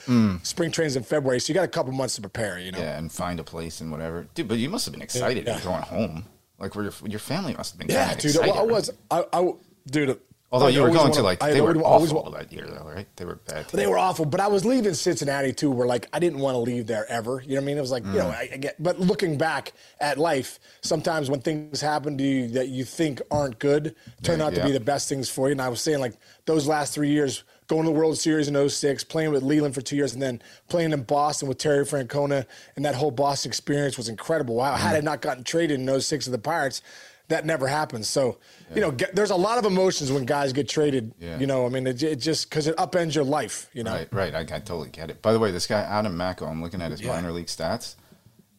spring 0.44 0.69
trains 0.71 0.97
in 0.97 1.03
February, 1.03 1.39
so 1.39 1.47
you 1.47 1.53
got 1.55 1.63
a 1.63 1.67
couple 1.69 1.94
months 1.94 2.15
to 2.15 2.21
prepare. 2.21 2.59
You 2.59 2.73
know. 2.73 2.79
yeah, 2.79 2.97
and 2.97 3.09
find 3.09 3.39
a 3.39 3.44
place 3.45 3.79
and 3.79 3.89
whatever, 3.89 4.27
dude. 4.35 4.50
But 4.50 4.57
you 4.57 4.69
must 4.69 4.85
have 4.85 4.91
been 4.91 5.01
excited 5.01 5.47
Yeah. 5.47 5.61
going 5.61 5.81
home. 5.81 6.25
Like, 6.59 6.75
where 6.75 6.83
your 6.83 6.94
your 7.07 7.19
family 7.19 7.53
must 7.55 7.71
have 7.73 7.79
been. 7.79 7.89
Yeah, 7.89 8.13
dude. 8.15 8.25
Excited, 8.25 8.50
Well, 8.51 8.57
I 8.57 8.61
right? 8.63 8.69
was. 8.69 8.91
I. 9.09 9.25
I 9.31 9.53
dude. 9.88 10.19
Although 10.51 10.68
I 10.68 10.69
you 10.69 10.81
were 10.81 10.89
going 10.89 11.00
wanna- 11.00 11.13
to 11.15 11.21
like, 11.24 11.39
they 11.39 11.62
were 11.62 11.75
awful 11.77 12.21
wa- 12.25 12.30
that 12.30 12.53
year, 12.53 12.68
though, 12.68 12.85
right? 12.88 13.07
They 13.15 13.25
were 13.25 13.38
bad. 13.47 13.65
They 13.69 13.88
were 13.88 13.97
awful, 13.97 14.24
but 14.25 14.39
I 14.39 14.45
was 14.45 14.63
leaving 14.63 14.94
Cincinnati 14.94 15.51
too. 15.51 15.71
Where 15.71 15.88
like 15.88 16.07
I 16.13 16.19
didn't 16.19 16.38
want 16.41 16.53
to 16.53 16.59
leave 16.59 16.85
there 16.85 17.09
ever. 17.12 17.41
You 17.44 17.56
know 17.56 17.56
what 17.56 17.62
I 17.63 17.65
mean? 17.65 17.77
It 17.80 17.81
was 17.81 17.89
like 17.89 18.06
you 18.06 18.12
know, 18.13 18.25
Mm. 18.25 18.35
I, 18.35 18.50
I 18.53 18.57
get. 18.57 18.75
But 18.81 19.00
looking 19.00 19.35
back 19.35 19.74
at 20.00 20.19
life, 20.19 20.59
sometimes 20.81 21.27
when 21.31 21.41
things 21.41 21.81
happen 21.81 22.19
to 22.19 22.24
you 22.24 22.47
that 22.50 22.68
you 22.68 22.83
think 22.83 23.19
aren't 23.31 23.57
good, 23.57 23.95
turn 24.21 24.39
Yeah, 24.39 24.45
out 24.45 24.53
to 24.53 24.63
be 24.63 24.71
the 24.71 24.80
best 24.80 25.09
things 25.09 25.27
for 25.27 25.47
you. 25.47 25.53
And 25.53 25.62
I 25.62 25.69
was 25.69 25.81
saying 25.81 26.00
like 26.00 26.13
those 26.45 26.68
last 26.68 26.94
three 26.94 27.09
years, 27.09 27.44
going 27.68 27.86
to 27.86 27.89
the 27.91 27.97
World 27.97 28.19
Series 28.19 28.47
in 28.47 28.69
06, 28.69 29.03
playing 29.06 29.31
with 29.31 29.41
Leland 29.41 29.74
for 29.74 29.81
two 29.81 29.95
years, 29.95 30.13
and 30.13 30.21
then 30.21 30.39
playing 30.69 30.91
in 30.91 31.01
Boston 31.01 31.47
with 31.47 31.57
Terry 31.57 31.83
Francona, 31.83 32.45
and 32.75 32.86
that 32.86 32.94
whole 32.94 33.09
Boston 33.09 33.50
experience 33.50 33.97
was 33.97 34.07
incredible. 34.07 34.53
Wow, 34.57 34.75
had 34.75 34.95
I 34.95 35.00
not 35.00 35.21
gotten 35.21 35.44
traded 35.44 35.79
in 35.79 36.00
06 36.00 36.25
to 36.25 36.31
the 36.31 36.38
Pirates. 36.38 36.83
That 37.30 37.46
never 37.46 37.68
happens. 37.68 38.08
So, 38.10 38.38
you 38.75 38.81
know, 38.81 38.92
get, 38.92 39.16
there's 39.16 39.31
a 39.31 39.36
lot 39.36 39.58
of 39.58 39.66
emotions 39.66 40.12
when 40.12 40.25
guys 40.25 40.52
get 40.54 40.68
traded. 40.68 41.14
Yeah. 41.20 41.40
You 41.40 41.48
know, 41.48 41.66
I 41.66 41.70
mean, 41.70 41.88
it, 41.88 42.04
it 42.04 42.18
just 42.18 42.50
because 42.50 42.68
it 42.68 42.75
upends 42.78 43.16
your 43.16 43.24
life. 43.24 43.70
You 43.74 43.84
know, 43.84 43.94
Right, 43.94 44.14
right. 44.14 44.36
I, 44.36 44.40
I 44.42 44.44
totally 44.60 44.90
get 44.90 45.10
it. 45.10 45.22
By 45.22 45.31
the 45.34 45.40
way, 45.40 45.50
this 45.50 45.66
guy 45.66 45.80
Adam 45.80 46.16
Macko, 46.18 46.46
I'm 46.46 46.62
looking 46.62 46.81
at 46.81 46.92
his 46.92 47.02
Yeah. 47.02 47.10
minor 47.14 47.31
league 47.31 47.48
stats, 47.48 47.96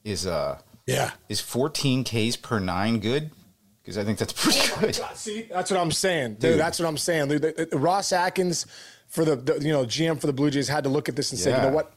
is 0.02 0.26
uh 0.26 0.58
Yeah. 0.86 1.10
is 1.28 1.40
14 1.40 2.04
Ks 2.04 2.36
per 2.36 2.58
nine 2.58 3.00
good? 3.00 3.30
Because 3.82 3.98
I 3.98 4.04
think 4.04 4.18
that's 4.18 4.32
pretty 4.32 4.60
good. 4.80 4.94
See, 5.14 5.42
that's 5.42 5.70
what 5.70 5.78
I'm 5.78 5.92
saying, 5.92 6.32
dude. 6.34 6.40
Dude. 6.52 6.60
That's 6.60 6.78
what 6.80 6.88
I'm 6.88 6.96
saying. 6.96 7.28
Dude, 7.28 7.42
the- 7.42 7.68
the- 7.70 7.78
Ross 7.78 8.12
Atkins, 8.12 8.66
for 9.08 9.24
the, 9.26 9.36
the 9.36 9.60
you 9.60 9.72
know 9.72 9.84
GM 9.84 10.18
for 10.20 10.26
the 10.26 10.32
Blue 10.32 10.50
Jays, 10.50 10.68
had 10.68 10.84
to 10.84 10.90
look 10.90 11.08
at 11.10 11.16
this 11.16 11.30
and 11.32 11.38
say, 11.38 11.54
you 11.54 11.62
know 11.62 11.68
what, 11.70 11.92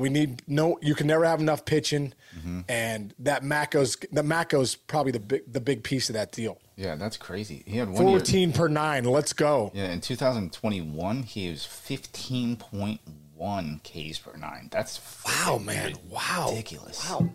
we 0.00 0.08
need 0.08 0.42
no. 0.48 0.78
You 0.82 0.94
can 0.94 1.06
never 1.06 1.24
have 1.24 1.40
enough 1.40 1.64
pitching, 1.64 2.12
Mm-hmm. 2.38 2.60
and 2.68 3.12
that 3.18 3.42
Macko's 3.42 3.96
the 4.12 4.22
Macko's 4.22 4.76
probably 4.76 5.12
the 5.12 5.20
big 5.20 5.52
the 5.52 5.60
big 5.60 5.82
piece 5.82 6.08
of 6.08 6.14
that 6.14 6.32
deal. 6.32 6.58
Yeah, 6.76 6.94
that's 6.94 7.16
crazy. 7.16 7.62
He 7.66 7.76
had 7.76 7.88
one 7.88 8.06
year. 8.06 8.18
Fourteen 8.18 8.52
per 8.52 8.68
nine. 8.68 9.04
Let's 9.04 9.32
go. 9.32 9.70
Yeah, 9.74 9.90
in 9.92 10.00
2021, 10.00 11.22
he 11.24 11.50
was 11.50 11.66
15.1 11.66 13.80
Ks 13.82 14.18
per 14.18 14.36
nine. 14.36 14.68
That's 14.70 15.00
Wow, 15.26 15.58
man. 15.58 15.94
Wow. 16.08 16.46
ridiculous. 16.50 17.08
Wow. 17.08 17.30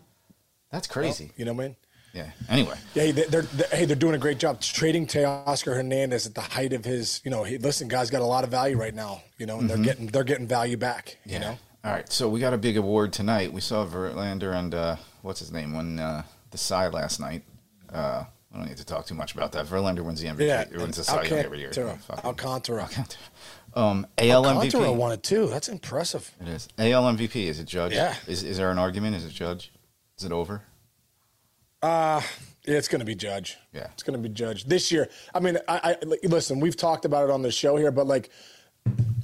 That's 0.72 0.88
crazy. 0.88 1.32
You 1.38 1.46
know 1.46 1.54
what 1.54 1.64
I 1.64 1.68
mean? 1.68 1.76
Yeah. 2.14 2.30
Anyway, 2.50 2.76
Yeah, 2.94 3.04
hey, 3.04 3.12
they're, 3.12 3.42
they're 3.42 3.68
hey, 3.72 3.86
they're 3.86 3.96
doing 3.96 4.16
a 4.16 4.18
great 4.18 4.40
job 4.40 4.62
trading 4.62 5.06
Teoscar 5.06 5.76
Hernandez 5.76 6.26
at 6.26 6.34
the 6.34 6.42
height 6.42 6.72
of 6.72 6.86
his. 6.86 7.20
You 7.26 7.32
know, 7.32 7.44
he, 7.44 7.58
listen, 7.58 7.90
guys 7.90 8.10
got 8.10 8.22
a 8.22 8.26
lot 8.26 8.46
of 8.46 8.50
value 8.52 8.78
right 8.78 8.96
now. 8.96 9.22
You 9.38 9.46
know, 9.46 9.60
and 9.60 9.70
they're 9.70 9.78
getting 9.78 10.08
they're 10.08 10.24
getting 10.24 10.48
value 10.48 10.78
back. 10.78 11.18
Mm-hmm. 11.20 11.30
yeah. 11.30 11.34
You 11.36 11.40
know, 11.42 11.58
All 11.86 11.92
right, 11.92 12.12
so 12.12 12.28
we 12.28 12.40
got 12.40 12.52
a 12.52 12.58
big 12.58 12.78
award 12.78 13.14
tonight. 13.14 13.54
We 13.54 13.62
saw 13.62 13.86
Verlander 13.86 14.56
and 14.56 14.74
uh, 14.74 14.96
what's 15.22 15.40
his 15.40 15.52
name 15.52 15.72
won 15.72 16.00
uh, 16.00 16.24
the 16.50 16.58
Cy 16.58 16.88
last 16.88 17.20
night. 17.20 17.44
Uh, 17.94 18.24
I 18.52 18.58
don't 18.58 18.68
need 18.68 18.78
to 18.78 18.86
talk 18.86 19.06
too 19.06 19.14
much 19.14 19.36
about 19.36 19.52
that. 19.52 19.68
Verlander 19.68 20.04
wins 20.04 20.20
the 20.20 20.28
MVP. 20.30 20.48
yeah, 20.48 20.66
wins 20.76 20.98
the 20.98 21.04
Cy 21.04 21.26
Young 21.26 21.40
every 21.40 21.60
year. 21.60 21.72
Alcantara. 22.24 22.84
Alcantara. 22.84 22.90
Um, 23.76 24.08
AL 24.18 24.48
Alcantara 24.48 24.88
MVP. 24.88 24.96
won 24.96 25.12
it 25.12 25.22
too. 25.22 25.46
That's 25.48 25.68
impressive. 25.68 26.34
It 26.42 26.48
is 26.48 26.68
AL 26.80 27.04
MVP. 27.14 27.36
Is 27.36 27.60
it 27.60 27.66
Judge? 27.66 27.94
Yeah. 27.94 28.16
Is 28.26 28.42
is 28.42 28.58
there 28.58 28.72
an 28.72 28.80
argument? 28.80 29.18
Is 29.18 29.26
it 29.26 29.34
Judge? 29.34 29.72
Is 30.18 30.24
it 30.24 30.32
over? 30.32 30.64
Uh 31.84 32.22
yeah, 32.68 32.78
it's 32.78 32.88
going 32.88 33.00
to 33.00 33.06
be 33.06 33.16
Judge. 33.16 33.58
Yeah. 33.74 33.88
it's 33.94 34.02
going 34.02 34.20
to 34.20 34.30
be 34.30 34.34
Judge 34.34 34.66
this 34.66 34.92
year. 34.92 35.08
I 35.34 35.40
mean, 35.40 35.58
I, 35.68 35.98
I 36.02 36.28
listen. 36.28 36.60
We've 36.60 36.76
talked 36.76 37.06
about 37.06 37.26
it 37.26 37.30
on 37.30 37.42
the 37.44 37.52
show 37.52 37.78
here, 37.78 37.92
but 37.92 38.08
like, 38.08 38.32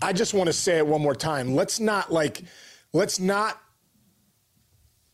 I 0.01 0.13
just 0.13 0.34
want 0.34 0.48
to 0.48 0.53
say 0.53 0.77
it 0.77 0.88
one 0.88 1.01
more 1.01 1.15
time. 1.15 1.53
Let's 1.56 1.80
not 1.80 2.12
like, 2.12 2.41
let's 2.94 3.20
not 3.20 3.62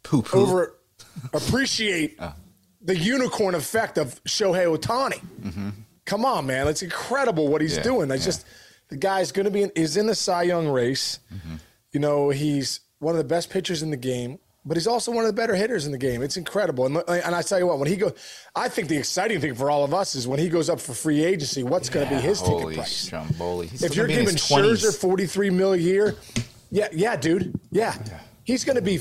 Poo 0.04 0.22
poo. 0.22 0.40
over 0.40 0.78
appreciate 1.34 2.20
the 2.82 2.98
unicorn 2.98 3.56
effect 3.56 3.98
of 3.98 4.24
Shohei 4.24 4.66
Ohtani. 4.78 5.74
Come 6.06 6.24
on, 6.24 6.46
man. 6.46 6.68
It's 6.68 6.82
incredible 6.82 7.50
what 7.50 7.62
he's 7.62 7.72
Mm-hmm. 7.74 7.80
Yeah, 7.80 7.84
doing. 7.84 8.12
It's 8.12 8.22
yeah. 8.22 8.26
just 8.26 8.46
the 8.88 8.96
guy's 8.96 9.34
going 9.34 9.44
to 9.46 9.52
be 9.52 9.64
in, 9.64 9.72
is 9.76 9.98
in 9.98 10.08
the 10.08 10.16
Cy 10.16 10.44
Young 10.44 10.70
race. 10.70 11.20
Mm-hmm. 11.34 11.56
You 11.92 12.00
know, 12.00 12.30
he's 12.30 12.80
one 13.00 13.14
of 13.14 13.18
the 13.18 13.26
best 13.26 13.50
pitchers 13.50 13.84
in 13.84 13.92
the 13.92 13.98
game, 13.98 14.40
but 14.68 14.76
he's 14.76 14.86
also 14.86 15.12
one 15.12 15.24
of 15.24 15.28
the 15.28 15.34
better 15.34 15.56
hitters 15.56 15.86
in 15.86 15.94
the 15.94 15.98
game. 15.98 16.22
It's 16.22 16.36
incredible. 16.36 16.86
And, 16.86 16.98
and 17.08 17.34
I 17.34 17.42
tell 17.42 17.58
you 17.58 17.68
what, 17.68 17.80
when 17.80 17.88
he 17.88 17.96
goes, 17.96 18.14
I 18.54 18.68
think 18.68 18.90
the 18.90 18.98
exciting 18.98 19.40
thing 19.40 19.56
for 19.56 19.72
all 19.72 19.86
of 19.86 19.94
us 19.94 20.14
is 20.14 20.28
when 20.28 20.40
he 20.40 20.50
goes 20.50 20.70
up 20.70 20.82
for 20.82 20.94
free 20.94 21.24
agency, 21.24 21.64
what's 21.64 21.88
yeah, 21.88 21.94
going 21.94 22.10
to 22.10 22.16
be 22.16 22.22
his 22.22 22.42
ticket 22.42 22.76
price? 22.76 23.12
If 23.82 23.96
you're 23.96 24.08
giving 24.08 24.36
Scherzer 24.36 24.96
43 24.96 25.50
mil 25.52 25.74
a 25.74 25.78
year, 25.78 26.16
yeah, 26.70 26.90
yeah, 26.92 27.16
dude. 27.16 27.58
Yeah. 27.72 27.96
yeah. 28.06 28.20
He's 28.44 28.66
going 28.66 28.76
to 28.76 28.82
be 28.82 29.00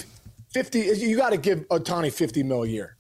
50. 0.53 0.79
You 0.79 1.17
got 1.17 1.31
to 1.31 1.37
give 1.37 1.67
Ohtani 1.69 2.13
50 2.13 2.45
mil 2.45 2.63
a 2.63 2.69
year. 2.69 2.97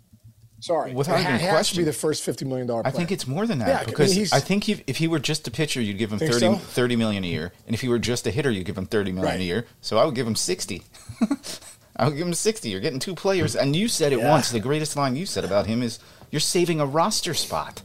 Sorry. 0.58 0.92
Without 0.92 1.20
even 1.20 1.32
question. 1.32 1.48
has 1.48 1.70
to 1.70 1.76
be 1.76 1.84
the 1.84 1.92
first 1.92 2.26
$50 2.26 2.46
million 2.46 2.66
player. 2.66 2.82
I 2.84 2.90
think 2.90 3.12
it's 3.12 3.26
more 3.26 3.46
than 3.46 3.60
that 3.60 3.68
yeah, 3.68 3.84
because 3.84 4.12
I, 4.12 4.16
mean, 4.16 4.28
I 4.32 4.40
think 4.40 4.68
if, 4.68 4.82
if, 4.86 4.96
he 4.96 5.06
were 5.06 5.18
just 5.18 5.46
a 5.46 5.50
pitcher, 5.50 5.80
you'd 5.80 5.98
give 5.98 6.12
him 6.12 6.18
30, 6.18 6.32
so? 6.32 6.54
30 6.56 6.96
million 6.96 7.22
a 7.22 7.26
year. 7.26 7.52
And 7.66 7.74
if 7.74 7.82
he 7.82 7.88
were 7.88 7.98
just 7.98 8.26
a 8.26 8.30
hitter, 8.30 8.50
you'd 8.50 8.64
give 8.64 8.76
him 8.76 8.86
30 8.86 9.12
million 9.12 9.32
right. 9.32 9.40
a 9.40 9.44
year. 9.44 9.66
So 9.80 9.98
I 9.98 10.04
would 10.04 10.14
give 10.14 10.26
him 10.26 10.34
60. 10.34 10.82
I'll 11.98 12.10
give 12.10 12.26
him 12.26 12.34
60. 12.34 12.68
You're 12.68 12.80
getting 12.80 12.98
two 12.98 13.14
players. 13.14 13.56
And 13.56 13.74
you 13.74 13.88
said 13.88 14.12
it 14.12 14.18
yeah. 14.18 14.30
once. 14.30 14.50
The 14.50 14.60
greatest 14.60 14.96
line 14.96 15.16
you 15.16 15.26
said 15.26 15.44
about 15.44 15.66
him 15.66 15.82
is 15.82 15.98
you're 16.30 16.40
saving 16.40 16.80
a 16.80 16.86
roster 16.86 17.34
spot. 17.34 17.82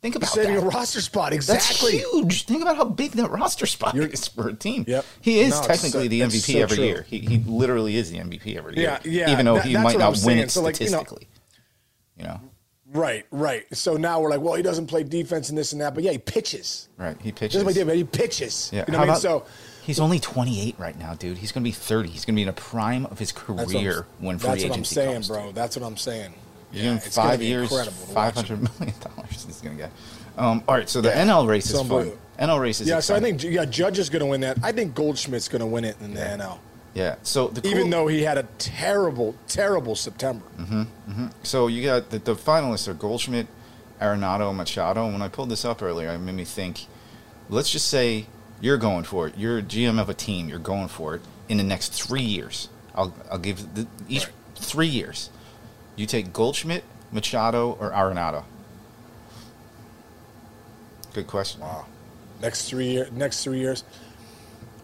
Think 0.00 0.16
about 0.16 0.30
saving 0.30 0.56
that. 0.56 0.64
a 0.64 0.66
roster 0.66 1.00
spot. 1.00 1.32
Exactly. 1.32 1.98
That's 1.98 2.10
huge. 2.12 2.46
Think 2.46 2.62
about 2.62 2.76
how 2.76 2.84
big 2.84 3.12
that 3.12 3.30
roster 3.30 3.66
spot 3.66 3.94
you're, 3.94 4.06
is 4.06 4.26
for 4.26 4.48
a 4.48 4.52
team. 4.52 4.84
Yep. 4.88 5.04
He 5.20 5.40
is 5.40 5.52
no, 5.52 5.66
technically 5.66 6.04
so, 6.04 6.08
the 6.08 6.20
MVP 6.22 6.52
so 6.52 6.58
every 6.58 6.76
true. 6.76 6.84
year. 6.84 7.06
He, 7.08 7.18
he 7.20 7.38
literally 7.38 7.96
is 7.96 8.10
the 8.10 8.18
MVP 8.18 8.56
every 8.56 8.74
yeah, 8.76 8.98
year. 9.04 9.26
Yeah. 9.26 9.32
Even 9.32 9.46
though 9.46 9.54
that, 9.54 9.64
he 9.64 9.76
might 9.76 9.98
not 9.98 10.18
win 10.24 10.38
it 10.38 10.50
so 10.50 10.62
statistically. 10.62 11.28
Like, 11.28 12.16
you 12.16 12.24
know. 12.24 12.30
You 12.32 12.40
know? 12.40 13.00
Right, 13.00 13.26
right. 13.30 13.64
So 13.74 13.96
now 13.96 14.20
we're 14.20 14.30
like, 14.30 14.40
well, 14.40 14.54
he 14.54 14.62
doesn't 14.62 14.86
play 14.86 15.02
defense 15.02 15.48
and 15.48 15.56
this 15.56 15.72
and 15.72 15.80
that, 15.80 15.94
but 15.94 16.02
yeah, 16.02 16.12
he 16.12 16.18
pitches. 16.18 16.88
Right, 16.98 17.16
he 17.22 17.32
pitches. 17.32 17.62
That's 17.62 17.64
my 17.64 17.72
play 17.72 17.84
but 17.84 17.96
he 17.96 18.04
pitches. 18.04 18.70
Yeah. 18.72 18.84
You 18.86 18.92
know 18.92 18.98
How 18.98 19.04
what 19.04 19.10
I 19.10 19.12
mean? 19.14 19.20
So 19.20 19.46
He's 19.82 19.98
only 20.00 20.20
28 20.20 20.76
right 20.78 20.96
now, 20.98 21.14
dude. 21.14 21.38
He's 21.38 21.50
going 21.52 21.62
to 21.64 21.68
be 21.68 21.72
30. 21.72 22.08
He's 22.10 22.24
going 22.24 22.34
to 22.34 22.38
be 22.38 22.42
in 22.42 22.48
a 22.48 22.52
prime 22.52 23.06
of 23.06 23.18
his 23.18 23.32
That's 23.32 23.48
what 23.48 23.58
I'm- 23.60 23.68
career 23.70 24.06
when 24.20 24.38
free 24.38 24.50
That's 24.50 24.64
what 24.64 24.78
I'm 24.78 24.84
saying, 24.84 25.12
comes. 25.14 25.28
bro. 25.28 25.52
That's 25.52 25.76
what 25.76 25.84
I'm 25.84 25.96
saying. 25.96 26.34
Yeah, 26.72 26.92
in 26.92 26.96
it's 26.98 27.14
five 27.16 27.42
years, 27.42 27.68
five 28.14 28.34
hundred 28.34 28.62
million 28.78 28.96
dollars 29.00 29.44
he's 29.44 29.60
going 29.60 29.76
to 29.76 29.82
get. 29.82 29.92
Um, 30.38 30.62
all 30.66 30.76
right, 30.76 30.88
so 30.88 31.02
the 31.02 31.10
NL 31.10 31.46
race 31.46 31.68
is 31.70 31.82
fun. 31.82 32.12
NL 32.38 32.60
race 32.60 32.80
is 32.80 32.88
Yeah, 32.88 33.00
so 33.00 33.14
I 33.14 33.20
think 33.20 33.42
yeah, 33.42 33.66
Judge 33.66 33.98
is 33.98 34.08
going 34.08 34.20
to 34.20 34.26
win 34.26 34.40
that. 34.40 34.56
I 34.62 34.72
think 34.72 34.94
Goldschmidt's 34.94 35.48
going 35.48 35.60
to 35.60 35.66
win 35.66 35.84
it 35.84 35.96
in 36.00 36.14
the 36.14 36.20
NL, 36.20 36.58
yeah. 36.94 37.16
So 37.24 37.48
the 37.48 37.68
even 37.68 37.90
though 37.90 38.06
he 38.06 38.22
had 38.22 38.38
a 38.38 38.44
terrible, 38.58 39.34
terrible 39.48 39.94
September. 39.96 40.44
So 41.42 41.66
you 41.66 41.84
got 41.84 42.08
the, 42.08 42.18
the 42.20 42.34
finalists 42.34 42.88
are 42.88 42.94
Goldschmidt, 42.94 43.48
Arenado, 44.00 44.54
Machado. 44.56 45.04
And 45.04 45.12
when 45.12 45.20
I 45.22 45.28
pulled 45.28 45.50
this 45.50 45.66
up 45.66 45.82
earlier, 45.82 46.08
it 46.08 46.18
made 46.20 46.34
me 46.36 46.44
think. 46.44 46.86
Let's 47.50 47.70
just 47.70 47.88
say 47.88 48.26
you're 48.62 48.78
going 48.78 49.04
for 49.04 49.26
it. 49.28 49.36
You're 49.36 49.58
a 49.58 49.62
GM 49.62 50.00
of 50.00 50.08
a 50.08 50.14
team. 50.14 50.48
You're 50.48 50.58
going 50.58 50.88
for 50.88 51.14
it 51.16 51.20
in 51.50 51.58
the 51.58 51.64
next 51.64 51.92
three 51.92 52.22
years. 52.22 52.70
I'll 52.94 53.12
I'll 53.30 53.38
give 53.38 53.74
the, 53.74 53.86
each 54.08 54.24
Right. 54.24 54.32
three 54.56 54.86
years. 54.86 55.28
You 55.96 56.06
take 56.06 56.32
Goldschmidt, 56.32 56.84
Machado, 57.10 57.76
or 57.78 57.90
Arenado. 57.90 58.44
Good 61.12 61.26
question. 61.26 61.60
Wow. 61.60 61.84
Next 62.40 62.68
three 62.68 62.88
year, 62.92 63.08
next 63.12 63.44
three 63.44 63.58
years. 63.60 63.84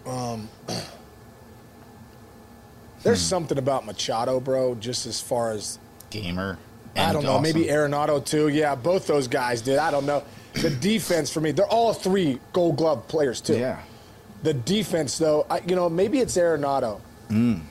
Um, 0.06 0.48
there's 3.02 3.20
Hmm. 3.20 3.28
something 3.28 3.58
about 3.58 3.86
Machado, 3.86 4.40
bro. 4.40 4.74
Just 4.74 5.06
as 5.06 5.20
far 5.20 5.52
as 5.52 5.78
Gamer. 6.10 6.58
I 6.96 7.12
don't 7.12 7.22
know, 7.22 7.38
maybe. 7.38 7.66
Arenado 7.66 8.24
too. 8.24 8.48
Yeah, 8.48 8.74
both 8.74 9.06
those 9.06 9.28
guys 9.28 9.60
did. 9.62 9.78
I 9.78 9.90
don't 9.92 10.04
know. 10.06 10.24
The 10.62 10.70
defense 10.70 11.30
for 11.30 11.40
me, 11.40 11.52
they're 11.52 11.66
all 11.66 11.92
three 11.94 12.40
Gold 12.52 12.76
Glove 12.76 13.06
players 13.08 13.40
too. 13.40 13.58
Yeah. 13.58 13.82
The 14.42 14.54
defense, 14.54 15.18
though, 15.18 15.46
I, 15.50 15.60
you 15.66 15.74
know, 15.74 15.88
maybe 15.88 16.20
it's 16.20 16.36
Arenado. 16.36 17.00
Mm. 17.28 17.62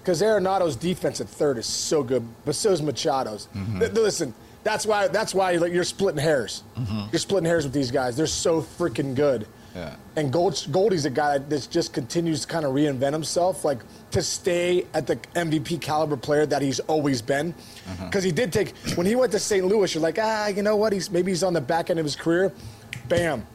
Because 0.00 0.22
Arenado's 0.22 0.76
defense 0.76 1.20
at 1.20 1.28
third 1.28 1.58
is 1.58 1.66
so 1.66 2.02
good, 2.02 2.26
but 2.44 2.54
so 2.54 2.70
is 2.70 2.80
Machado's. 2.80 3.48
Mm-hmm. 3.54 3.80
Th- 3.80 3.92
listen, 3.92 4.34
that's 4.64 4.86
why 4.86 5.08
that's 5.08 5.34
why 5.34 5.52
like, 5.52 5.72
you're 5.72 5.84
splitting 5.84 6.20
hairs. 6.20 6.62
Mm-hmm. 6.76 7.08
You're 7.12 7.18
splitting 7.18 7.46
hairs 7.46 7.64
with 7.64 7.74
these 7.74 7.90
guys. 7.90 8.16
They're 8.16 8.26
so 8.26 8.62
freaking 8.62 9.14
good. 9.14 9.46
Yeah. 9.74 9.94
And 10.16 10.32
Gold, 10.32 10.66
Goldie's 10.70 11.04
a 11.04 11.10
guy 11.10 11.38
that 11.38 11.68
just 11.70 11.92
continues 11.92 12.42
to 12.42 12.46
kind 12.48 12.64
of 12.64 12.74
reinvent 12.74 13.12
himself, 13.12 13.64
like 13.64 13.78
to 14.10 14.22
stay 14.22 14.86
at 14.94 15.06
the 15.06 15.16
MVP 15.34 15.80
caliber 15.80 16.16
player 16.16 16.46
that 16.46 16.60
he's 16.60 16.80
always 16.80 17.22
been. 17.22 17.54
Because 18.04 18.24
he 18.24 18.32
did 18.32 18.52
take 18.52 18.76
when 18.96 19.06
he 19.06 19.14
went 19.14 19.32
to 19.32 19.38
St. 19.38 19.64
Louis, 19.64 19.94
you're 19.94 20.02
like, 20.02 20.18
ah, 20.20 20.48
you 20.48 20.62
know 20.62 20.76
what? 20.76 20.92
He's 20.92 21.10
maybe 21.10 21.30
he's 21.30 21.44
on 21.44 21.52
the 21.52 21.60
back 21.60 21.90
end 21.90 21.98
of 21.98 22.04
his 22.04 22.16
career. 22.16 22.52
Bam, 23.08 23.46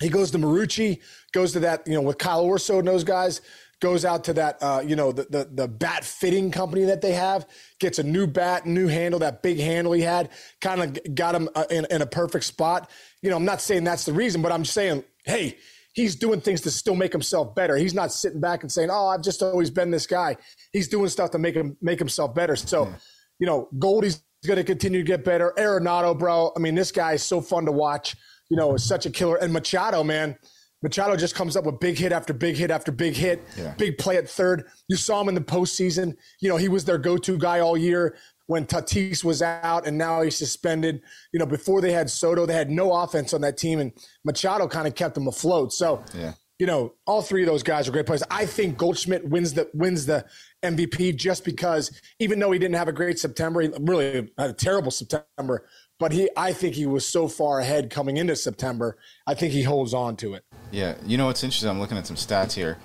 he 0.00 0.08
goes 0.08 0.30
to 0.32 0.38
Marucci, 0.38 1.00
goes 1.32 1.52
to 1.52 1.60
that, 1.60 1.86
you 1.86 1.94
know, 1.94 2.02
with 2.02 2.18
Kyle 2.18 2.42
Orso 2.42 2.80
and 2.80 2.88
those 2.88 3.04
guys, 3.04 3.40
goes 3.84 4.06
out 4.06 4.24
to 4.24 4.32
that, 4.32 4.56
uh, 4.62 4.82
you 4.82 4.96
know, 4.96 5.12
the, 5.12 5.26
the 5.28 5.46
the 5.52 5.68
bat 5.68 6.04
fitting 6.04 6.50
company 6.50 6.84
that 6.84 7.02
they 7.02 7.12
have, 7.12 7.46
gets 7.78 7.98
a 7.98 8.02
new 8.02 8.26
bat, 8.26 8.64
new 8.64 8.86
handle, 8.88 9.20
that 9.20 9.42
big 9.42 9.60
handle 9.60 9.92
he 9.92 10.00
had, 10.00 10.30
kind 10.62 10.80
of 10.82 11.14
got 11.14 11.34
him 11.34 11.50
uh, 11.54 11.66
in, 11.70 11.86
in 11.90 12.00
a 12.00 12.06
perfect 12.06 12.46
spot. 12.46 12.90
You 13.20 13.28
know, 13.28 13.36
I'm 13.36 13.44
not 13.44 13.60
saying 13.60 13.84
that's 13.84 14.06
the 14.06 14.14
reason, 14.14 14.40
but 14.40 14.52
I'm 14.52 14.64
saying, 14.64 15.04
hey, 15.26 15.58
he's 15.92 16.16
doing 16.16 16.40
things 16.40 16.62
to 16.62 16.70
still 16.70 16.94
make 16.94 17.12
himself 17.12 17.54
better. 17.54 17.76
He's 17.76 17.92
not 17.92 18.10
sitting 18.10 18.40
back 18.40 18.62
and 18.62 18.72
saying, 18.72 18.88
oh, 18.90 19.08
I've 19.08 19.22
just 19.22 19.42
always 19.42 19.68
been 19.68 19.90
this 19.90 20.06
guy. 20.06 20.38
He's 20.72 20.88
doing 20.88 21.10
stuff 21.10 21.30
to 21.32 21.38
make 21.38 21.54
him 21.54 21.76
make 21.82 21.98
himself 21.98 22.34
better. 22.34 22.56
So, 22.56 22.90
you 23.38 23.46
know, 23.46 23.68
Goldie's 23.78 24.22
going 24.46 24.56
to 24.56 24.64
continue 24.64 25.02
to 25.02 25.06
get 25.06 25.24
better. 25.26 25.52
Arenado, 25.58 26.18
bro. 26.18 26.52
I 26.56 26.58
mean, 26.58 26.74
this 26.74 26.90
guy 26.90 27.12
is 27.12 27.22
so 27.22 27.42
fun 27.42 27.66
to 27.66 27.72
watch. 27.72 28.16
You 28.48 28.56
know, 28.56 28.74
is 28.74 28.84
such 28.84 29.04
a 29.04 29.10
killer. 29.10 29.36
And 29.36 29.52
Machado, 29.52 30.02
man. 30.02 30.38
Machado 30.84 31.16
just 31.16 31.34
comes 31.34 31.56
up 31.56 31.64
with 31.64 31.80
big 31.80 31.96
hit 31.96 32.12
after 32.12 32.34
big 32.34 32.56
hit 32.56 32.70
after 32.70 32.92
big 32.92 33.14
hit, 33.16 33.42
Yeah. 33.56 33.72
big 33.78 33.96
play 33.96 34.18
at 34.18 34.28
third. 34.28 34.66
You 34.86 34.96
saw 34.96 35.18
him 35.22 35.30
in 35.30 35.34
the 35.34 35.40
postseason. 35.40 36.14
You 36.40 36.50
know, 36.50 36.58
he 36.58 36.68
was 36.68 36.84
their 36.84 36.98
go-to 36.98 37.38
guy 37.38 37.60
all 37.60 37.74
year 37.76 38.14
when 38.48 38.66
Tatis 38.66 39.24
was 39.24 39.40
out 39.40 39.86
and 39.86 39.96
now 39.96 40.20
he's 40.20 40.36
suspended. 40.36 41.00
You 41.32 41.38
know, 41.40 41.46
before 41.46 41.80
they 41.80 41.92
had 41.92 42.10
Soto, 42.10 42.44
they 42.44 42.52
had 42.52 42.70
no 42.70 42.92
offense 42.92 43.32
on 43.32 43.40
that 43.40 43.56
team, 43.56 43.80
and 43.80 43.92
Machado 44.26 44.68
kind 44.68 44.86
of 44.86 44.94
kept 44.94 45.14
them 45.14 45.26
afloat. 45.26 45.72
So, 45.72 46.04
Yeah. 46.14 46.34
you 46.58 46.66
know, 46.66 46.92
all 47.06 47.22
three 47.22 47.42
of 47.42 47.46
those 47.46 47.62
guys 47.62 47.88
are 47.88 47.90
great 47.90 48.04
players. 48.04 48.22
I 48.30 48.44
think 48.44 48.76
Goldschmidt 48.76 49.26
wins 49.26 49.54
the 49.54 49.70
wins 49.72 50.04
the 50.04 50.26
MVP 50.62 51.12
just 51.16 51.44
because 51.46 51.98
even 52.20 52.38
though 52.38 52.50
he 52.52 52.58
didn't 52.58 52.76
have 52.76 52.88
a 52.88 52.92
great 52.92 53.18
September, 53.18 53.62
he 53.62 53.70
really 53.80 54.30
had 54.36 54.50
a 54.50 54.52
terrible 54.52 54.90
September, 54.90 55.66
but 55.98 56.12
he 56.12 56.28
I 56.36 56.52
think 56.52 56.74
he 56.74 56.84
was 56.84 57.06
so 57.06 57.26
far 57.26 57.60
ahead 57.60 57.88
coming 57.88 58.18
into 58.18 58.36
September. 58.36 58.98
I 59.26 59.32
think 59.34 59.54
he 59.54 59.62
holds 59.62 59.94
on 59.94 60.16
to 60.16 60.34
it. 60.34 60.44
Yeah, 60.74 60.96
you 61.06 61.16
know 61.16 61.26
what's 61.26 61.44
interesting? 61.44 61.70
I'm 61.70 61.78
looking 61.78 61.96
at 61.96 62.06
some 62.06 62.16
stats 62.16 62.54
here. 62.54 62.78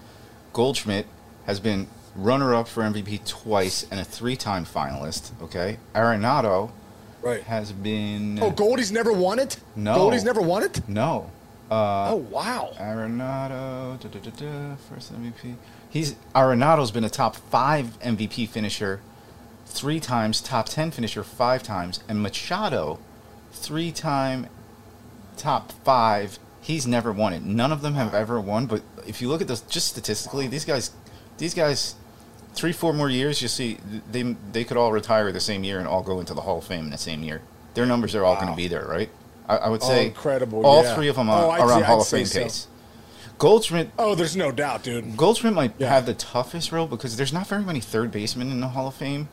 Goldschmidt 0.53 1.07
has 1.47 1.59
been 1.59 1.87
runner-up 2.15 2.67
for 2.67 2.83
MVP 2.83 3.25
twice 3.25 3.83
and 3.89 3.99
a 3.99 4.03
three-time 4.03 4.65
finalist. 4.65 5.31
Okay, 5.41 5.79
Arenado 5.95 6.71
Right. 7.23 7.41
has 7.43 7.71
been 7.71 8.37
Oh, 8.41 8.51
Goldie's 8.51 8.91
never 8.91 9.11
won 9.11 9.39
it? 9.39 9.57
No. 9.75 9.95
Goldie's 9.95 10.23
never 10.23 10.39
won 10.39 10.63
it? 10.63 10.87
no 10.87 11.31
uh, 11.71 12.11
oh, 12.11 12.15
wow. 12.15 12.71
Arenado 12.79 13.99
da, 13.99 14.07
da, 14.09 14.19
da, 14.19 14.29
da, 14.31 14.75
first 14.75 15.13
MVP. 15.13 15.55
He's 15.89 16.15
Arenado's 16.35 16.91
been 16.91 17.03
a 17.03 17.09
top 17.09 17.35
five 17.35 17.99
MVP 18.01 18.49
finisher 18.49 19.01
three 19.65 19.99
times, 19.99 20.41
top 20.41 20.67
ten 20.67 20.89
finisher 20.91 21.23
five 21.23 21.61
times, 21.63 22.03
and 22.07 22.21
Machado 22.21 22.99
three-time 23.51 24.47
top 25.37 25.71
five. 25.83 26.39
He's 26.61 26.85
never 26.85 27.11
won 27.11 27.33
it. 27.33 27.43
None 27.43 27.71
of 27.71 27.81
them 27.81 27.93
have 27.95 28.13
ever 28.13 28.39
won. 28.39 28.65
But 28.65 28.81
if 29.07 29.21
you 29.21 29.29
look 29.29 29.41
at 29.41 29.47
this, 29.47 29.61
just 29.61 29.87
statistically, 29.87 30.47
these 30.47 30.65
guys, 30.65 30.91
these 31.37 31.53
guys, 31.53 31.95
three, 32.53 32.73
four 32.73 32.93
more 32.93 33.09
years, 33.09 33.41
you 33.41 33.47
see, 33.47 33.77
they 34.11 34.23
they 34.51 34.63
could 34.63 34.77
all 34.77 34.91
retire 34.91 35.31
the 35.31 35.39
same 35.39 35.63
year 35.63 35.79
and 35.79 35.87
all 35.87 36.03
go 36.03 36.19
into 36.19 36.33
the 36.33 36.41
Hall 36.41 36.57
of 36.59 36.65
Fame 36.65 36.85
in 36.85 36.89
the 36.91 36.97
same 36.97 37.23
year. 37.23 37.41
Their 37.75 37.85
numbers 37.85 38.13
are 38.15 38.25
all 38.25 38.35
going 38.35 38.49
to 38.49 38.55
be 38.55 38.67
there, 38.67 38.85
right? 38.85 39.09
I, 39.47 39.57
I 39.57 39.69
would 39.69 39.81
Oh, 39.83 39.87
say 39.87 40.07
incredible, 40.07 40.65
All 40.65 40.83
yeah. 40.83 40.93
three 40.95 41.07
of 41.07 41.15
them 41.15 41.29
Oh, 41.29 41.49
are, 41.49 41.51
I'd 41.51 41.61
are 41.61 41.71
on 41.71 41.83
Hall 41.83 41.97
I'd 41.97 42.01
of 42.01 42.07
Fame 42.07 42.25
so. 42.25 42.41
pace. 42.43 42.67
Goldschmidt, 43.37 43.89
Oh, 43.97 44.15
there's 44.15 44.35
no 44.35 44.51
doubt, 44.51 44.83
dude. 44.83 45.15
Goldschmidt 45.15 45.53
might 45.53 45.71
Yeah. 45.77 45.87
have 45.89 46.05
the 46.05 46.13
toughest 46.13 46.71
role 46.71 46.87
because 46.87 47.15
there's 47.15 47.31
not 47.31 47.47
very 47.47 47.63
many 47.63 47.79
third 47.79 48.11
basemen 48.11 48.51
in 48.51 48.59
the 48.59 48.67
Hall 48.69 48.87
of 48.87 48.95
Fame, 48.95 49.29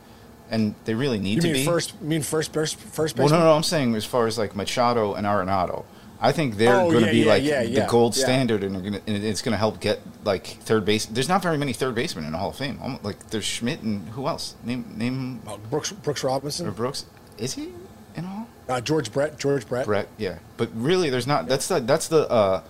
and 0.49 0.75
they 0.85 0.93
really 0.93 1.19
need 1.19 1.35
You 1.35 1.41
to 1.41 1.47
mean 1.47 1.55
be. 1.55 1.65
first? 1.65 1.93
You 2.01 2.07
mean 2.07 2.21
first 2.21 2.53
base? 2.53 2.71
First 2.73 3.17
Well, 3.17 3.27
base? 3.27 3.31
no, 3.33 3.39
no, 3.39 3.51
I'm 3.53 3.63
saying 3.63 3.93
as 3.95 4.05
far 4.05 4.25
as 4.27 4.37
like 4.37 4.55
Machado 4.55 5.13
and 5.13 5.27
Arenado, 5.27 5.83
I 6.19 6.31
think 6.31 6.57
they're 6.57 6.75
Oh, 6.75 6.89
going 6.91 7.01
to 7.05 7.07
yeah, 7.07 7.11
be 7.11 7.19
yeah, 7.19 7.25
like 7.27 7.43
yeah, 7.43 7.63
the 7.85 7.91
gold 7.91 8.15
standard, 8.15 8.63
and, 8.63 8.73
gonna, 8.83 9.01
and 9.05 9.23
it's 9.23 9.41
going 9.43 9.51
to 9.53 9.57
help 9.57 9.79
get 9.79 9.99
like 10.23 10.47
third 10.47 10.83
base. 10.83 11.05
There's 11.05 11.29
not 11.29 11.43
very 11.43 11.57
many 11.57 11.73
third 11.73 11.93
basemen 11.93 12.25
in 12.25 12.31
the 12.31 12.37
Hall 12.39 12.49
of 12.49 12.55
Fame. 12.55 12.79
Almo- 12.81 12.99
Like 13.03 13.29
there's 13.29 13.45
Schmidt 13.45 13.81
and 13.81 14.07
who 14.09 14.27
else? 14.27 14.55
Name 14.63 14.85
name 14.97 15.41
Oh, 15.47 15.57
Brooks 15.69 15.91
Brooks 15.91 16.23
or 16.23 16.71
Brooks. 16.71 17.05
Is 17.37 17.53
he 17.53 17.69
in 18.15 18.25
all? 18.25 18.47
uh, 18.67 18.81
George 18.81 19.11
Brett, 19.13 19.37
George 19.37 19.67
Brett. 19.67 19.85
Brett, 19.85 20.07
yeah. 20.17 20.39
But 20.57 20.69
really, 20.73 21.09
there's 21.11 21.27
not. 21.27 21.47
That's 21.47 21.67
the 21.67 21.79
that's 21.81 22.07
the 22.07 22.27
uh, 22.29 22.63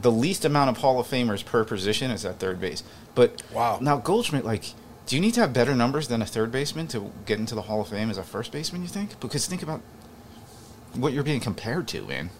the 0.00 0.10
least 0.10 0.44
amount 0.46 0.70
of 0.70 0.78
Hall 0.78 0.98
of 0.98 1.06
Famers 1.06 1.44
per 1.44 1.64
position 1.64 2.10
is 2.10 2.24
at 2.24 2.38
third 2.38 2.58
base. 2.60 2.82
But 3.14 3.42
Wow. 3.52 3.78
now 3.82 3.98
Goldschmidt, 3.98 4.44
like, 4.46 4.72
do 5.06 5.16
you 5.16 5.20
need 5.22 5.34
to 5.34 5.40
have 5.40 5.52
better 5.52 5.74
numbers 5.74 6.08
than 6.08 6.22
a 6.22 6.26
third 6.26 6.50
baseman 6.50 6.86
to 6.88 7.12
get 7.26 7.38
into 7.38 7.54
the 7.54 7.62
Hall 7.62 7.82
of 7.82 7.88
Fame 7.88 8.08
as 8.10 8.16
a 8.18 8.22
first 8.22 8.52
baseman? 8.52 8.80
You 8.82 8.88
think? 8.88 9.20
Because 9.20 9.46
think 9.46 9.62
about 9.62 9.82
what 10.94 11.12
you're 11.12 11.22
being 11.22 11.40
compared 11.40 11.88
to, 11.88 12.02
man. 12.06 12.30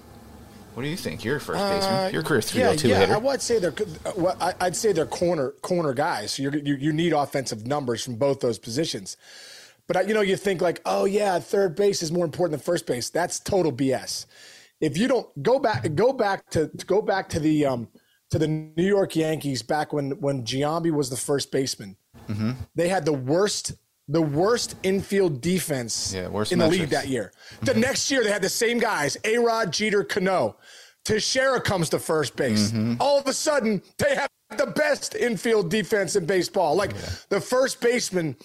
What 0.76 0.83
do 0.83 0.88
you 0.90 0.97
think? 0.99 1.25
You're 1.25 1.37
a 1.37 1.40
first 1.40 1.59
Uh, 1.59 1.75
baseman. 1.75 2.12
You're 2.12 2.21
a 2.21 2.25
career 2.25 2.40
yeah, 2.40 2.75
302 2.76 2.88
yeah, 2.88 2.99
hitter. 2.99 3.14
I 3.14 3.16
would 3.16 3.40
say 3.40 3.59
they're. 3.59 3.73
uh, 4.04 4.12
well, 4.14 4.37
I- 4.38 4.52
I'd 4.61 4.76
say 4.76 4.92
they're 4.92 5.06
corner 5.06 5.52
corner 5.62 5.95
guys. 5.95 6.33
So 6.33 6.42
you're, 6.42 6.54
you 6.54 6.75
you 6.76 6.92
need 6.92 7.14
offensive 7.14 7.66
numbers 7.66 8.04
from 8.04 8.16
both 8.16 8.40
those 8.40 8.59
positions. 8.59 9.16
But 9.87 9.97
uh, 9.97 10.00
you 10.00 10.12
know, 10.12 10.21
you 10.21 10.37
think 10.37 10.61
like, 10.61 10.83
oh 10.85 11.06
yeah, 11.06 11.38
third 11.38 11.76
base 11.76 12.02
is 12.02 12.12
more 12.12 12.26
important 12.26 12.52
than 12.61 12.61
first 12.61 12.85
base. 12.87 13.09
That's 13.09 13.40
total 13.40 13.73
BS. 13.73 14.26
If 14.78 14.99
you 14.99 15.09
don't 15.09 15.26
go 15.42 15.59
back, 15.59 15.95
go 15.95 16.12
back 16.12 16.50
to 16.50 16.71
go 16.87 17.00
back 17.00 17.30
to 17.30 17.40
the 17.40 17.64
um 17.64 17.88
to 18.30 18.38
the 18.38 18.47
New 18.47 18.87
York 18.87 19.16
Yankees 19.16 19.62
back 19.62 19.95
when 19.95 20.11
when 20.21 20.45
Giambi 20.45 20.90
was 20.90 21.09
the 21.09 21.16
first 21.16 21.50
baseman. 21.50 21.97
Mm-hmm. 22.28 22.50
They 22.75 22.88
had 22.90 23.06
the 23.06 23.14
worst 23.14 23.73
the 24.08 24.22
worst 24.22 24.76
infield 24.82 25.40
defense 25.40 26.12
Yeah, 26.14 26.28
worst 26.28 26.52
in 26.52 26.58
the 26.58 26.64
metrics. 26.66 26.80
league 26.80 26.90
that 26.90 27.08
year. 27.08 27.32
The 27.62 27.75
next 27.75 28.10
year 28.10 28.22
they 28.22 28.30
had 28.30 28.42
the 28.42 28.48
same 28.48 28.78
guys: 28.78 29.16
A. 29.25 29.38
Rod, 29.38 29.72
Jeter, 29.72 30.04
Cano. 30.04 30.56
Teixeira 31.04 31.60
comes 31.60 31.88
to 31.90 31.98
first 31.98 32.34
base. 32.36 32.70
Mm-hmm. 32.70 32.94
All 33.00 33.18
of 33.18 33.26
a 33.28 33.32
sudden, 33.32 33.80
they 33.98 34.14
have 34.16 34.28
the 34.58 34.66
best 34.66 35.14
infield 35.14 35.70
defense 35.70 36.16
in 36.16 36.26
baseball. 36.26 36.75
Like 36.75 36.92
the 37.28 37.40
first 37.40 37.80
baseman 37.80 38.36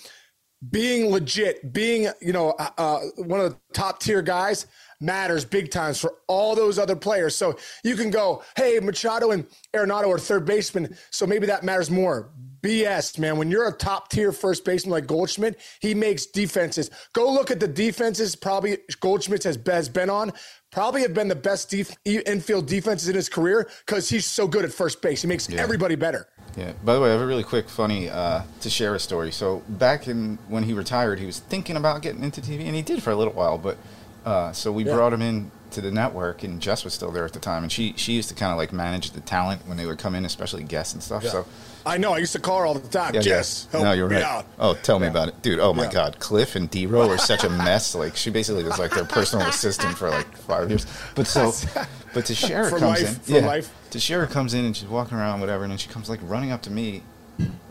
being 0.69 1.09
legit, 1.09 1.73
being 1.73 2.07
you 2.21 2.33
know 2.33 2.51
uh, 2.51 2.69
uh, 2.77 2.99
one 3.17 3.39
of 3.39 3.51
the 3.51 3.57
top 3.73 3.99
tier 3.99 4.21
guys. 4.21 4.67
matters 4.99 5.43
big 5.43 5.71
times 5.71 5.99
for 5.99 6.13
all 6.27 6.53
those 6.55 6.77
other 6.77 6.95
players. 6.95 7.35
So 7.35 7.57
you 7.83 7.95
can 7.95 8.11
go, 8.11 8.43
hey, 8.55 8.79
Machado 8.79 9.31
and 9.31 9.47
Arenado 9.75 10.07
are 10.09 10.19
third 10.19 10.45
baseman, 10.45 10.95
so 11.09 11.25
maybe 11.25 11.47
that 11.47 11.63
matters 11.63 11.89
more. 11.89 12.29
BS, 12.61 13.17
man. 13.19 13.37
When 13.37 13.49
you're 13.49 13.67
a 13.67 13.71
top 13.73 14.09
tier 14.09 14.31
first 14.31 14.63
baseman 14.65 14.91
like 14.91 15.07
Goldschmidt, 15.07 15.59
he 15.79 15.93
makes 15.93 16.25
defenses. 16.25 16.89
Go 17.13 17.31
look 17.31 17.51
at 17.51 17.59
the 17.59 17.67
defenses. 17.67 18.35
Probably 18.35 18.77
Goldschmidt 18.99 19.43
has, 19.43 19.57
has 19.65 19.89
been 19.89 20.09
on. 20.09 20.31
Probably 20.71 21.01
have 21.01 21.13
been 21.13 21.27
the 21.27 21.35
best 21.35 21.69
def- 21.69 21.95
infield 22.05 22.65
defenses 22.67 23.09
in 23.09 23.15
his 23.15 23.27
career 23.27 23.69
because 23.85 24.07
he's 24.09 24.25
so 24.25 24.47
good 24.47 24.63
at 24.63 24.71
first 24.71 25.01
base. 25.01 25.21
He 25.21 25.27
makes 25.27 25.49
Yeah. 25.49 25.61
everybody 25.61 25.95
better. 25.95 26.27
Yeah. 26.55 26.71
By 26.83 26.93
the 26.95 27.01
way, 27.01 27.09
I 27.09 27.11
have 27.13 27.21
a 27.21 27.25
really 27.25 27.43
quick, 27.43 27.67
funny 27.67 28.09
uh, 28.09 28.43
to 28.61 28.69
share 28.69 28.95
a 28.95 28.99
story. 28.99 29.31
So 29.31 29.63
back 29.67 30.07
in 30.07 30.37
when 30.47 30.63
he 30.63 30.73
retired, 30.73 31.19
he 31.19 31.25
was 31.25 31.39
thinking 31.39 31.75
about 31.75 32.01
getting 32.01 32.23
into 32.23 32.41
TV, 32.41 32.65
and 32.67 32.75
he 32.75 32.81
did 32.81 33.03
for 33.03 33.11
a 33.11 33.15
little 33.15 33.33
while. 33.33 33.57
But 33.57 33.77
uh, 34.25 34.51
so 34.53 34.71
we 34.71 34.85
Yeah. 34.85 34.93
brought 34.95 35.11
him 35.13 35.21
in 35.21 35.51
to 35.71 35.81
the 35.81 35.91
network, 35.91 36.43
and 36.43 36.61
Jess 36.61 36.83
was 36.83 36.93
still 36.93 37.11
there 37.11 37.25
at 37.25 37.33
the 37.33 37.39
time, 37.39 37.63
and 37.63 37.71
she 37.71 37.93
she 37.97 38.13
used 38.13 38.29
to 38.29 38.35
kind 38.35 38.51
of 38.51 38.57
like 38.57 38.71
manage 38.71 39.11
the 39.11 39.21
talent 39.21 39.61
when 39.67 39.77
they 39.77 39.85
would 39.85 39.97
come 39.97 40.13
in, 40.15 40.25
especially 40.25 40.63
guests 40.63 40.93
and 40.93 41.01
stuff. 41.01 41.23
So. 41.25 41.45
I 41.85 41.97
know. 41.97 42.13
I 42.13 42.19
used 42.19 42.33
to 42.33 42.39
call 42.39 42.59
her 42.59 42.65
all 42.65 42.73
the 42.73 42.87
time. 42.87 43.15
Yeah, 43.15 43.21
Jess, 43.21 43.67
yeah. 43.73 43.81
No, 43.83 43.91
you're 43.93 44.07
right. 44.07 44.21
out. 44.21 44.45
Oh, 44.59 44.75
tell 44.75 44.99
me 44.99 45.07
about 45.07 45.29
it, 45.29 45.41
dude. 45.41 45.59
Oh 45.59 45.73
my 45.73 45.83
Yeah. 45.85 45.91
God, 45.91 46.19
Cliff 46.19 46.55
and 46.55 46.69
Dero 46.69 47.07
are 47.09 47.17
such 47.17 47.43
a 47.43 47.49
mess. 47.49 47.95
Like 47.95 48.15
she 48.15 48.29
basically 48.29 48.63
was 48.63 48.77
like 48.77 48.91
their 48.91 49.05
personal 49.05 49.47
assistant 49.47 49.97
for 49.97 50.09
like 50.09 50.35
five 50.37 50.69
years. 50.69 50.85
But 51.15 51.25
so, 51.27 51.51
but 52.13 52.25
Teixeira 52.25 52.69
For 52.69 52.79
comes 52.79 53.01
life, 53.01 53.09
in. 53.09 53.15
for 53.23 53.31
yeah, 53.31 53.45
life. 53.47 53.73
Teixeira 53.89 54.27
comes 54.27 54.53
in 54.53 54.65
and 54.65 54.77
she's 54.77 54.87
walking 54.89 55.17
around, 55.17 55.39
whatever, 55.39 55.63
and 55.63 55.71
then 55.71 55.77
she 55.77 55.89
comes 55.89 56.09
like 56.09 56.19
running 56.23 56.51
up 56.51 56.61
to 56.63 56.71
me. 56.71 57.03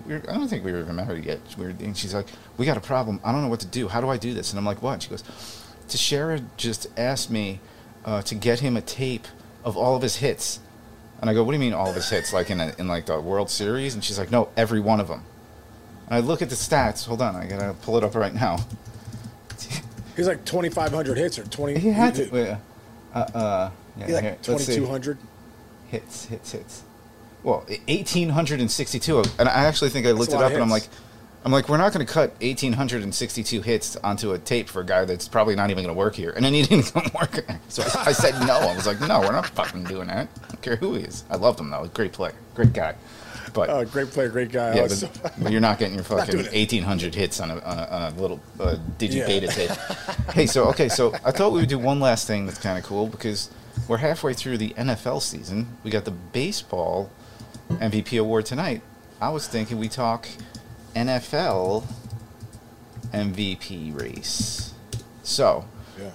We 0.07 0.15
were, 0.15 0.23
I 0.29 0.35
don't 0.35 0.49
think 0.49 0.65
we 0.65 0.73
were 0.73 0.81
even 0.81 0.97
married 0.97 1.25
yet. 1.25 1.39
We 1.57 1.65
were, 1.67 1.71
and 1.71 1.97
she's 1.97 2.13
like, 2.15 2.27
"We 2.57 2.67
got 2.67 2.77
a 2.77 2.81
problem. 2.81 3.21
I 3.23 3.31
don't 3.33 3.43
know 3.43 3.49
what 3.49 3.61
to 3.61 3.67
do. 3.67 3.87
How 3.89 4.01
do 4.01 4.09
I 4.09 4.17
do 4.17 4.35
this?" 4.35 4.51
And 4.51 4.59
I'm 4.59 4.65
like, 4.65 4.83
"What?" 4.83 4.95
And 4.95 5.03
she 5.05 5.11
goes, 5.11 5.23
"Teixeira 5.89 6.41
just 6.57 6.89
asked 6.97 7.31
me 7.31 7.61
uh, 8.05 8.23
to 8.23 8.35
get 8.35 8.59
him 8.61 8.77
a 8.77 8.81
tape 8.81 9.27
of 9.65 9.77
all 9.77 9.95
of 9.95 10.03
his 10.03 10.17
hits." 10.17 10.59
And 11.21 11.29
I 11.29 11.35
go, 11.35 11.43
"What 11.45 11.53
do 11.53 11.57
you 11.57 11.61
mean 11.61 11.75
all 11.75 11.89
of 11.89 11.95
his 11.95 12.09
hits? 12.09 12.33
Like 12.33 12.51
in 12.51 12.61
a, 12.61 12.75
in 12.79 12.89
like 12.89 13.07
the 13.07 13.21
World 13.21 13.51
Series?" 13.51 13.95
And 13.95 14.03
she's 14.03 14.19
like, 14.19 14.31
"No, 14.31 14.49
every 14.57 14.81
one 14.81 15.01
of 15.01 15.09
them." 15.09 15.23
And 16.07 16.15
I 16.15 16.21
look 16.21 16.41
at 16.43 16.49
the 16.49 16.55
stats. 16.57 17.07
Hold 17.07 17.21
on, 17.23 17.37
I 17.37 17.47
gotta 17.47 17.75
pull 17.83 17.97
it 17.99 18.05
up 18.05 18.15
right 18.15 18.35
now. 18.35 18.59
He's 20.17 20.27
like 20.27 20.45
2,500 20.45 21.17
hits 21.17 21.39
or 21.39 21.45
20. 21.45 21.79
He 21.79 21.89
had 21.91 22.15
to. 22.17 22.29
Wait, 22.31 22.57
uh, 23.15 23.19
uh, 23.19 23.71
yeah, 23.97 24.07
here, 24.07 24.15
like 24.17 24.43
2,200. 24.43 25.19
hits, 25.89 26.27
hits, 26.27 26.53
hits. 26.53 26.83
Well, 27.43 27.65
eighteen 27.89 28.29
hundred 28.29 28.61
and 28.61 28.71
sixty-two, 28.71 29.23
and 29.39 29.49
I 29.49 29.65
actually 29.65 29.89
think 29.91 30.07
I 30.07 30.11
looked 30.13 30.33
it 30.33 30.41
up, 30.41 30.53
and 30.53 30.63
I'm 30.63 30.71
like. 30.71 30.89
I'm 31.45 31.53
like, 31.53 31.69
we're 31.71 31.79
not 31.79 31.93
going 31.95 32.07
to 32.07 32.13
cut 32.13 32.35
eighteen 32.43 32.75
hundred 32.75 33.03
and 33.03 33.15
sixty-two 33.15 33.63
hits 33.63 33.97
onto 33.97 34.33
a 34.33 34.39
tape 34.39 34.69
for 34.69 34.81
a 34.83 34.85
guy 34.85 35.05
that's 35.07 35.27
probably 35.27 35.55
not 35.57 35.71
even 35.71 35.85
going 35.85 35.95
to 35.95 35.99
work 35.99 36.15
here, 36.15 36.31
and 36.37 36.45
then 36.45 36.53
he 36.53 36.63
didn't 36.63 36.93
come 36.93 37.11
work. 37.19 37.45
So 37.69 37.83
I, 37.83 38.09
I 38.09 38.13
said 38.13 38.39
no. 38.47 38.55
I 38.59 38.75
was 38.77 38.87
like, 38.87 39.01
no, 39.01 39.21
we're 39.21 39.33
not 39.33 39.47
fucking 39.47 39.85
doing 39.85 40.09
that. 40.09 40.29
I 40.43 40.47
don't 40.49 40.61
care 40.63 40.77
who 40.77 40.95
he 40.95 41.05
is. 41.05 41.25
I 41.31 41.37
loved 41.37 41.59
him 41.61 41.71
though. 41.71 41.87
Great 41.95 42.13
player, 42.13 42.35
great 42.55 42.73
guy. 42.75 42.95
But 43.55 43.69
Oh, 43.71 43.85
great 43.85 44.09
player, 44.11 44.29
great 44.29 44.53
guy. 44.53 44.77
yeah, 44.77 44.87
so- 44.87 45.09
but, 45.23 45.33
but 45.43 45.51
you're 45.51 45.61
not 45.61 45.79
getting 45.81 45.95
your 45.97 46.05
fucking 46.05 46.37
1800 46.37 47.15
hits 47.17 47.41
on 47.41 47.51
a, 47.51 47.59
on 47.59 47.79
a, 47.79 47.83
on 47.87 48.03
a 48.13 48.21
little 48.21 48.41
uh, 48.61 48.77
digibeta 48.99 49.43
Yeah. 49.43 49.49
tape. 49.49 49.71
hey, 50.35 50.47
so 50.47 50.65
okay, 50.67 50.89
so 50.89 51.13
I 51.25 51.33
thought 51.33 51.51
we 51.53 51.59
would 51.61 51.69
do 51.69 51.79
one 51.79 51.99
last 52.01 52.27
thing 52.29 52.47
that's 52.47 52.59
kind 52.61 52.79
of 52.79 52.85
cool 52.85 53.09
because 53.09 53.51
we're 53.89 53.97
halfway 53.97 54.35
through 54.35 54.59
the 54.59 54.69
NFL 54.75 55.21
season. 55.23 55.79
We 55.83 55.91
got 55.91 56.05
the 56.05 56.13
baseball 56.13 57.11
MVP 57.71 58.21
award 58.21 58.47
tonight. 58.47 58.83
I 59.21 59.31
was 59.31 59.49
thinking 59.49 59.79
we 59.79 59.89
talk 59.89 60.29
NFL 60.95 61.85
MVP 63.13 63.99
race. 63.99 64.75
So 65.23 65.65
yeah. 65.99 66.11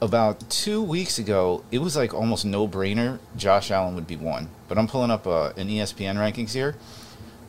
about 0.00 0.48
two 0.50 0.82
weeks 0.82 1.18
ago, 1.18 1.64
it 1.70 1.78
was 1.78 1.96
like 1.96 2.14
almost 2.14 2.44
no 2.44 2.66
brainer. 2.68 3.18
Josh 3.36 3.70
Allen 3.70 3.94
would 3.94 4.06
be 4.06 4.16
one, 4.16 4.48
but 4.68 4.78
I'm 4.78 4.86
pulling 4.88 5.10
up 5.10 5.26
uh, 5.26 5.52
an 5.56 5.68
ESPN 5.68 6.16
rankings 6.16 6.52
here. 6.52 6.76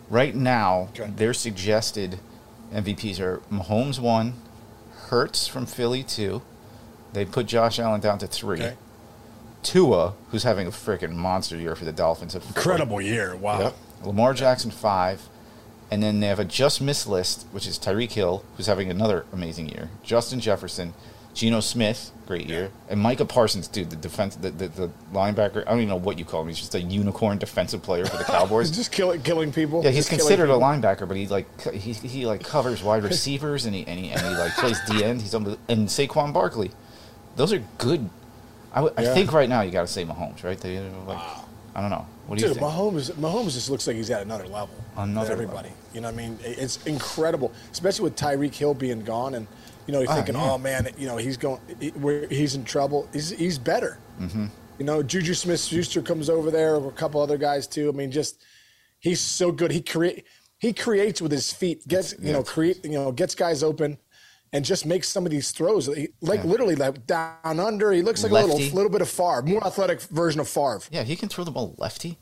Right 0.10 0.36
now, 0.36 0.90
Okay. 0.98 1.10
their 1.16 1.34
suggested 1.34 2.20
MVPs 2.74 3.20
are 3.20 3.42
Mahomes 3.52 4.00
one, 4.00 4.34
Hurts 5.10 5.48
from 5.48 5.66
Philly 5.66 6.04
two. 6.04 6.42
They 7.14 7.26
put 7.26 7.46
Josh 7.46 7.80
Allen 7.80 8.02
down 8.02 8.18
to 8.20 8.28
three. 8.28 8.60
Okay. 8.60 8.76
Tua, 9.64 10.14
who's 10.32 10.44
having 10.44 10.68
a 10.68 10.72
freaking 10.72 11.14
monster 11.16 11.56
year 11.58 11.76
for 11.76 11.86
the 11.86 11.92
Dolphins. 11.92 12.36
Incredible 12.36 13.02
year. 13.02 13.36
Wow. 13.36 13.60
Yep. 13.62 13.76
Lamar 14.04 14.34
Jackson 14.34 14.70
five, 14.72 15.22
and 15.92 16.02
then 16.04 16.20
they 16.20 16.28
have 16.28 16.40
a 16.40 16.46
just 16.46 16.82
miss 16.82 17.06
list, 17.08 17.46
which 17.52 17.68
is 17.68 17.78
Tyreek 17.78 18.12
Hill, 18.12 18.44
who's 18.58 18.68
having 18.68 18.90
another 18.90 19.26
amazing 19.32 19.70
year. 19.70 19.90
Justin 20.04 20.40
Jefferson, 20.40 20.94
Geno 21.34 21.60
Smith, 21.60 22.12
great 22.28 22.48
year, 22.48 22.72
and 22.90 23.00
Micah 23.00 23.26
Parsons, 23.26 23.68
dude, 23.68 23.90
the 23.90 23.96
defense, 23.98 24.36
the, 24.38 24.50
the, 24.52 24.68
the 24.70 24.90
linebacker. 25.14 25.62
I 25.68 25.72
don't 25.72 25.80
even 25.80 25.90
know 25.90 25.96
what 25.98 26.18
you 26.18 26.24
call 26.26 26.42
him. 26.42 26.48
He's 26.48 26.58
just 26.60 26.74
a 26.76 26.82
unicorn 26.82 27.38
defensive 27.38 27.84
player 27.84 28.06
for 28.06 28.18
the 28.18 28.24
Cowboys. 28.28 28.70
He's 28.70 28.78
just 28.78 28.92
killing, 28.92 29.22
killing 29.22 29.52
people. 29.52 29.84
Yeah, 29.84 29.90
he's 29.90 30.08
Just 30.08 30.10
considered 30.10 30.50
a 30.50 30.54
linebacker, 30.54 31.08
but 31.08 31.18
he 31.18 31.28
like 31.28 31.46
he, 31.72 31.92
he 31.94 32.26
like 32.26 32.44
covers 32.44 32.82
wide 32.82 33.04
receivers 33.12 33.66
and 33.66 33.76
he 33.76 33.86
and 33.86 34.00
he, 34.00 34.12
and 34.12 34.22
he 34.22 34.34
like 34.36 34.54
plays 34.54 34.80
D 34.88 35.04
end. 35.04 35.22
He's 35.22 35.34
unbel- 35.34 35.58
and 35.68 35.88
Saquon 35.90 36.32
Barkley, 36.34 36.72
those 37.36 37.52
are 37.52 37.62
good. 37.78 38.10
I, 38.72 38.80
w- 38.80 38.94
I 38.98 39.04
Yeah. 39.04 39.14
think 39.14 39.32
right 39.34 39.48
now 39.48 39.62
you 39.62 39.72
got 39.72 39.82
to 39.82 39.88
say 39.88 40.04
Mahomes, 40.04 40.44
right? 40.44 40.60
They, 40.60 40.80
like, 41.08 41.18
I 41.76 41.82
don't 41.82 41.90
know. 41.90 42.06
What 42.28 42.40
do 42.40 42.42
you 42.44 42.54
Dude, 42.54 42.58
think? 42.62 42.72
Mahomes, 42.72 43.12
Mahomes 43.14 43.54
just 43.54 43.70
looks 43.70 43.86
like 43.86 43.98
he's 43.98 44.10
at 44.10 44.22
another 44.22 44.48
level. 44.48 44.74
Another 44.96 45.32
everybody. 45.34 45.70
You 45.94 46.02
know 46.02 46.08
what 46.08 46.14
I 46.14 46.18
mean? 46.18 46.40
It's 46.42 46.84
incredible, 46.86 47.52
especially 47.72 48.04
with 48.06 48.16
Tyreek 48.16 48.54
Hill 48.56 48.74
being 48.74 49.02
gone, 49.04 49.36
and 49.36 49.46
you 49.86 49.92
know 49.92 50.00
you're 50.00 50.10
Ah, 50.10 50.16
thinking, 50.16 50.36
yeah. 50.36 50.52
oh 50.52 50.58
man, 50.58 50.88
you 50.98 51.06
know 51.08 51.18
he's 51.18 51.38
going, 51.38 51.60
he, 51.80 51.92
he's 52.30 52.56
in 52.56 52.64
trouble. 52.64 53.08
He's 53.14 53.30
he's 53.32 53.58
better. 53.58 54.00
Mm-hmm. 54.20 54.46
You 54.80 54.86
know, 54.86 55.04
Juju 55.04 55.34
Smith-Schuster 55.34 56.02
comes 56.02 56.30
over 56.30 56.50
there, 56.52 56.76
a 56.76 56.92
couple 56.92 57.22
other 57.22 57.38
guys 57.38 57.68
too. 57.68 57.90
I 57.90 57.92
mean, 57.92 58.12
just 58.12 58.42
he's 59.00 59.20
so 59.22 59.52
good. 59.52 59.72
He 59.72 59.82
create 59.82 60.26
he 60.58 60.72
creates 60.74 61.22
with 61.22 61.32
his 61.32 61.52
feet, 61.52 61.86
gets 61.88 62.16
you 62.20 62.32
know 62.32 62.42
create 62.44 62.84
you 62.86 62.92
know 62.92 63.12
gets 63.12 63.36
guys 63.36 63.64
open. 63.64 63.98
And 64.54 64.64
just 64.64 64.86
makes 64.86 65.10
some 65.10 65.26
of 65.26 65.32
these 65.32 65.52
throws, 65.52 65.88
He- 65.88 66.10
like 66.22 66.42
Yeah. 66.42 66.50
literally 66.50 66.76
like 66.76 67.06
down 67.06 67.60
under. 67.60 67.92
He 67.92 68.02
looks 68.02 68.24
like 68.24 68.32
a 68.32 68.36
little, 68.36 68.58
little 68.76 68.90
bit 68.92 69.02
of 69.02 69.10
Favre, 69.10 69.42
more 69.42 69.66
athletic 69.66 70.02
version 70.04 70.40
of 70.40 70.48
Favre. 70.48 70.82
Yeah, 70.92 71.04
he 71.04 71.16
can 71.18 71.28
throw 71.28 71.44
the 71.44 71.52
ball 71.52 71.76
lefty. 71.78 72.18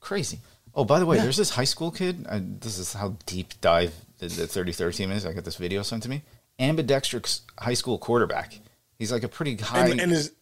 Crazy. 0.00 0.40
Oh, 0.74 0.84
by 0.84 0.98
the 0.98 1.06
way, 1.06 1.16
there's 1.18 1.36
this 1.36 1.50
high 1.50 1.64
school 1.64 1.90
kid. 1.90 2.26
Uh, 2.28 2.40
this 2.42 2.76
is 2.78 2.92
how 2.92 3.16
deep 3.26 3.54
dive 3.60 3.94
the, 4.18 4.26
the 4.28 4.46
33rd 4.46 4.94
team 4.96 5.10
is. 5.12 5.24
I 5.24 5.32
got 5.32 5.44
this 5.44 5.56
video 5.56 5.82
sent 5.82 6.02
to 6.02 6.08
me. 6.08 6.22
Ambidextrous 6.58 7.42
high 7.58 7.74
school 7.74 7.98
quarterback. 7.98 8.58
He's 8.98 9.12
like 9.12 9.22
a 9.22 9.28
pretty 9.28 9.56
high. 9.56 9.88
and, 9.88 10.00
and 10.00 10.12
is 10.12 10.32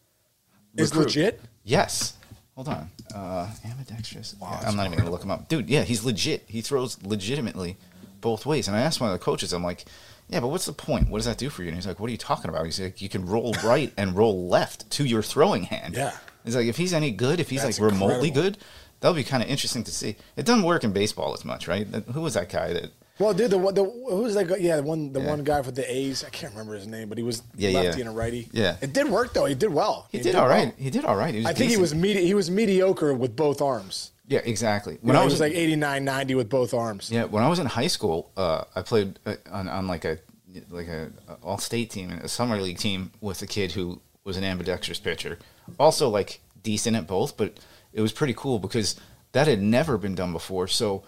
is 0.77 0.95
legit. 0.97 1.41
Yes. 1.63 2.15
Hold 2.55 2.69
on. 2.69 2.91
Uh, 3.15 3.49
ambidextrous. 3.65 4.35
Yeah, 4.41 4.61
I'm 4.65 4.77
not 4.77 4.87
even 4.87 4.97
going 4.99 5.07
to 5.07 5.11
look 5.11 5.23
him 5.23 5.31
up. 5.31 5.49
Dude, 5.49 5.69
yeah, 5.69 5.83
he's 5.83 6.05
legit. 6.05 6.45
He 6.47 6.61
throws 6.63 7.03
legitimately 7.03 7.77
both 8.21 8.47
ways. 8.47 8.67
And 8.69 8.77
I 8.77 8.81
asked 8.81 9.01
one 9.01 9.11
of 9.11 9.19
the 9.19 9.25
coaches, 9.25 9.53
I'm 9.53 9.63
like, 9.65 9.85
yeah, 10.29 10.41
but 10.41 10.49
what's 10.49 10.67
the 10.67 10.73
point? 10.73 11.09
What 11.11 11.19
does 11.19 11.27
that 11.27 11.39
do 11.39 11.51
for 11.51 11.63
you? 11.63 11.69
And 11.69 11.77
he's 11.77 11.87
like, 11.87 12.01
what 12.01 12.09
are 12.09 12.13
you 12.13 12.19
talking 12.19 12.49
about? 12.49 12.65
He's 12.65 12.81
like, 12.81 13.01
you 13.03 13.09
can 13.09 13.27
roll 13.27 13.55
right 13.65 13.93
and 13.97 14.17
roll 14.17 14.49
left 14.49 14.91
to 14.93 15.05
your 15.05 15.23
throwing 15.23 15.65
hand. 15.65 15.95
Yeah. 15.95 16.17
He's 16.45 16.57
like, 16.57 16.67
if 16.67 16.77
he's 16.77 16.93
any 16.93 17.11
good, 17.11 17.41
if 17.41 17.51
he's 17.51 17.63
That's 17.63 17.79
like 17.81 17.93
remotely 17.93 18.29
incredible. 18.29 18.43
good, 18.43 18.59
that'll 19.01 19.15
be 19.15 19.25
kind 19.25 19.43
of 19.43 19.49
interesting 19.49 19.85
to 19.85 19.91
see. 19.91 20.17
It 20.37 20.45
doesn't 20.45 20.65
work 20.65 20.85
in 20.85 20.93
baseball 20.93 21.33
as 21.35 21.45
much, 21.45 21.69
right? 21.69 21.87
Who 21.87 22.21
was 22.21 22.35
that 22.35 22.49
guy 22.49 22.73
that? 22.73 22.91
Well, 23.19 23.33
dude, 23.33 23.51
the, 23.53 23.59
the 23.71 23.85
who 23.85 24.23
was 24.23 24.35
that? 24.35 24.49
guy? 24.49 24.57
Yeah, 24.57 24.77
the 24.77 24.83
one 24.83 25.13
the 25.13 25.21
Yeah. 25.21 25.29
one 25.31 25.45
guy 25.45 25.61
with 25.61 25.77
the 25.77 25.89
A's. 25.91 26.25
I 26.25 26.31
can't 26.31 26.53
remember 26.53 26.75
his 26.75 26.87
name, 26.89 27.09
but 27.09 27.17
he 27.17 27.23
was 27.23 27.43
Yeah, 27.55 27.71
lefty 27.71 28.01
yeah. 28.01 28.07
and 28.07 28.09
a 28.09 28.19
righty. 28.19 28.49
Yeah. 28.53 28.77
it 28.83 28.93
did 28.93 29.09
work 29.09 29.33
though. 29.33 29.45
He 29.45 29.55
did 29.55 29.73
well. 29.73 30.09
He, 30.11 30.19
did 30.19 30.35
all 30.35 30.49
right. 30.49 30.67
well. 30.67 30.75
He 30.77 30.91
did 30.91 31.05
all 31.05 31.15
right. 31.15 31.33
He 31.33 31.41
was 31.41 31.47
I 31.47 31.53
think 31.55 31.71
he 31.71 31.77
was 31.77 31.95
medi- 31.95 32.27
he 32.27 32.35
was 32.35 32.51
mediocre 32.51 33.15
with 33.15 33.37
both 33.37 33.63
arms. 33.63 34.11
Yeah, 34.27 34.41
exactly. 34.45 34.95
You 34.95 35.01
When 35.03 35.15
know, 35.15 35.23
I 35.23 35.25
was, 35.25 35.35
was 35.35 35.41
like 35.41 35.53
89, 35.53 36.05
90 36.05 36.35
with 36.35 36.49
both 36.49 36.73
arms. 36.73 37.11
Yeah, 37.11 37.25
when 37.25 37.43
I 37.43 37.49
was 37.49 37.59
in 37.59 37.67
high 37.67 37.89
school, 37.89 38.31
uh, 38.37 38.65
I 38.75 38.83
played 38.83 39.19
uh, 39.27 39.35
on, 39.51 39.69
on 39.69 39.87
like 39.87 40.05
a 40.05 40.19
like 40.71 40.87
a, 40.89 41.11
a 41.29 41.35
all 41.43 41.59
state 41.59 41.91
team, 41.91 42.11
and 42.11 42.23
a 42.23 42.29
summer 42.29 42.61
league 42.61 42.79
team 42.79 43.11
with 43.21 43.43
a 43.43 43.47
kid 43.47 43.73
who 43.73 44.01
was 44.25 44.37
an 44.37 44.45
ambidextrous 44.45 44.99
pitcher. 44.99 45.39
Also, 45.79 46.09
like 46.09 46.41
decent 46.63 46.97
at 46.97 47.07
both, 47.07 47.37
but 47.37 47.59
it 47.93 48.01
was 48.01 48.13
pretty 48.13 48.35
cool 48.35 48.59
because 48.59 48.97
that 49.33 49.47
had 49.47 49.61
never 49.61 49.99
been 49.99 50.15
done 50.15 50.33
before. 50.33 50.69
So 50.69 51.03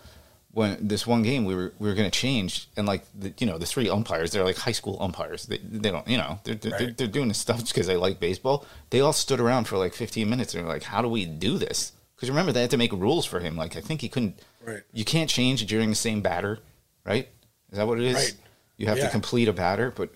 when 0.50 0.88
this 0.88 1.06
one 1.06 1.22
game 1.22 1.44
we 1.44 1.54
were 1.54 1.72
we 1.78 1.88
were 1.88 1.94
going 1.94 2.10
to 2.10 2.18
change, 2.18 2.68
and 2.76 2.86
like 2.86 3.04
the, 3.18 3.32
you 3.38 3.46
know 3.46 3.56
the 3.56 3.66
three 3.66 3.88
umpires, 3.88 4.32
they're 4.32 4.44
like 4.44 4.56
high 4.56 4.72
school 4.72 4.96
umpires. 5.00 5.46
They, 5.46 5.58
they 5.58 5.90
don't 5.90 6.06
you 6.08 6.18
know 6.18 6.40
they're 6.44 6.54
they're, 6.54 6.78
they're, 6.78 6.90
they're 6.92 7.06
doing 7.06 7.28
this 7.28 7.38
stuff 7.38 7.66
because 7.66 7.86
they 7.86 7.96
like 7.96 8.20
baseball. 8.20 8.66
They 8.90 9.00
all 9.00 9.12
stood 9.12 9.40
around 9.40 9.64
for 9.68 9.78
like 9.78 9.94
15 9.94 10.28
minutes 10.28 10.54
and 10.54 10.64
they're 10.64 10.72
like, 10.72 10.82
how 10.82 11.02
do 11.02 11.08
we 11.08 11.24
do 11.24 11.56
this? 11.56 11.92
Because 12.16 12.30
remember 12.30 12.50
they 12.52 12.62
had 12.62 12.70
to 12.70 12.76
make 12.78 12.92
rules 12.92 13.26
for 13.26 13.40
him. 13.40 13.56
Like 13.56 13.76
I 13.76 13.80
think 13.80 14.00
he 14.00 14.08
couldn't. 14.08 14.40
Right. 14.64 14.82
You 14.92 15.04
can't 15.04 15.28
change 15.30 15.64
during 15.66 15.90
the 15.90 15.94
same 15.96 16.22
batter, 16.22 16.58
right? 17.04 17.28
Is 17.70 17.78
that 17.78 17.86
what 17.86 17.98
it 18.00 18.04
is? 18.06 18.14
Right. 18.14 18.34
You 18.78 18.86
have 18.86 19.00
to 19.00 19.08
complete 19.10 19.48
a 19.48 19.52
batter, 19.52 19.90
but 19.94 20.10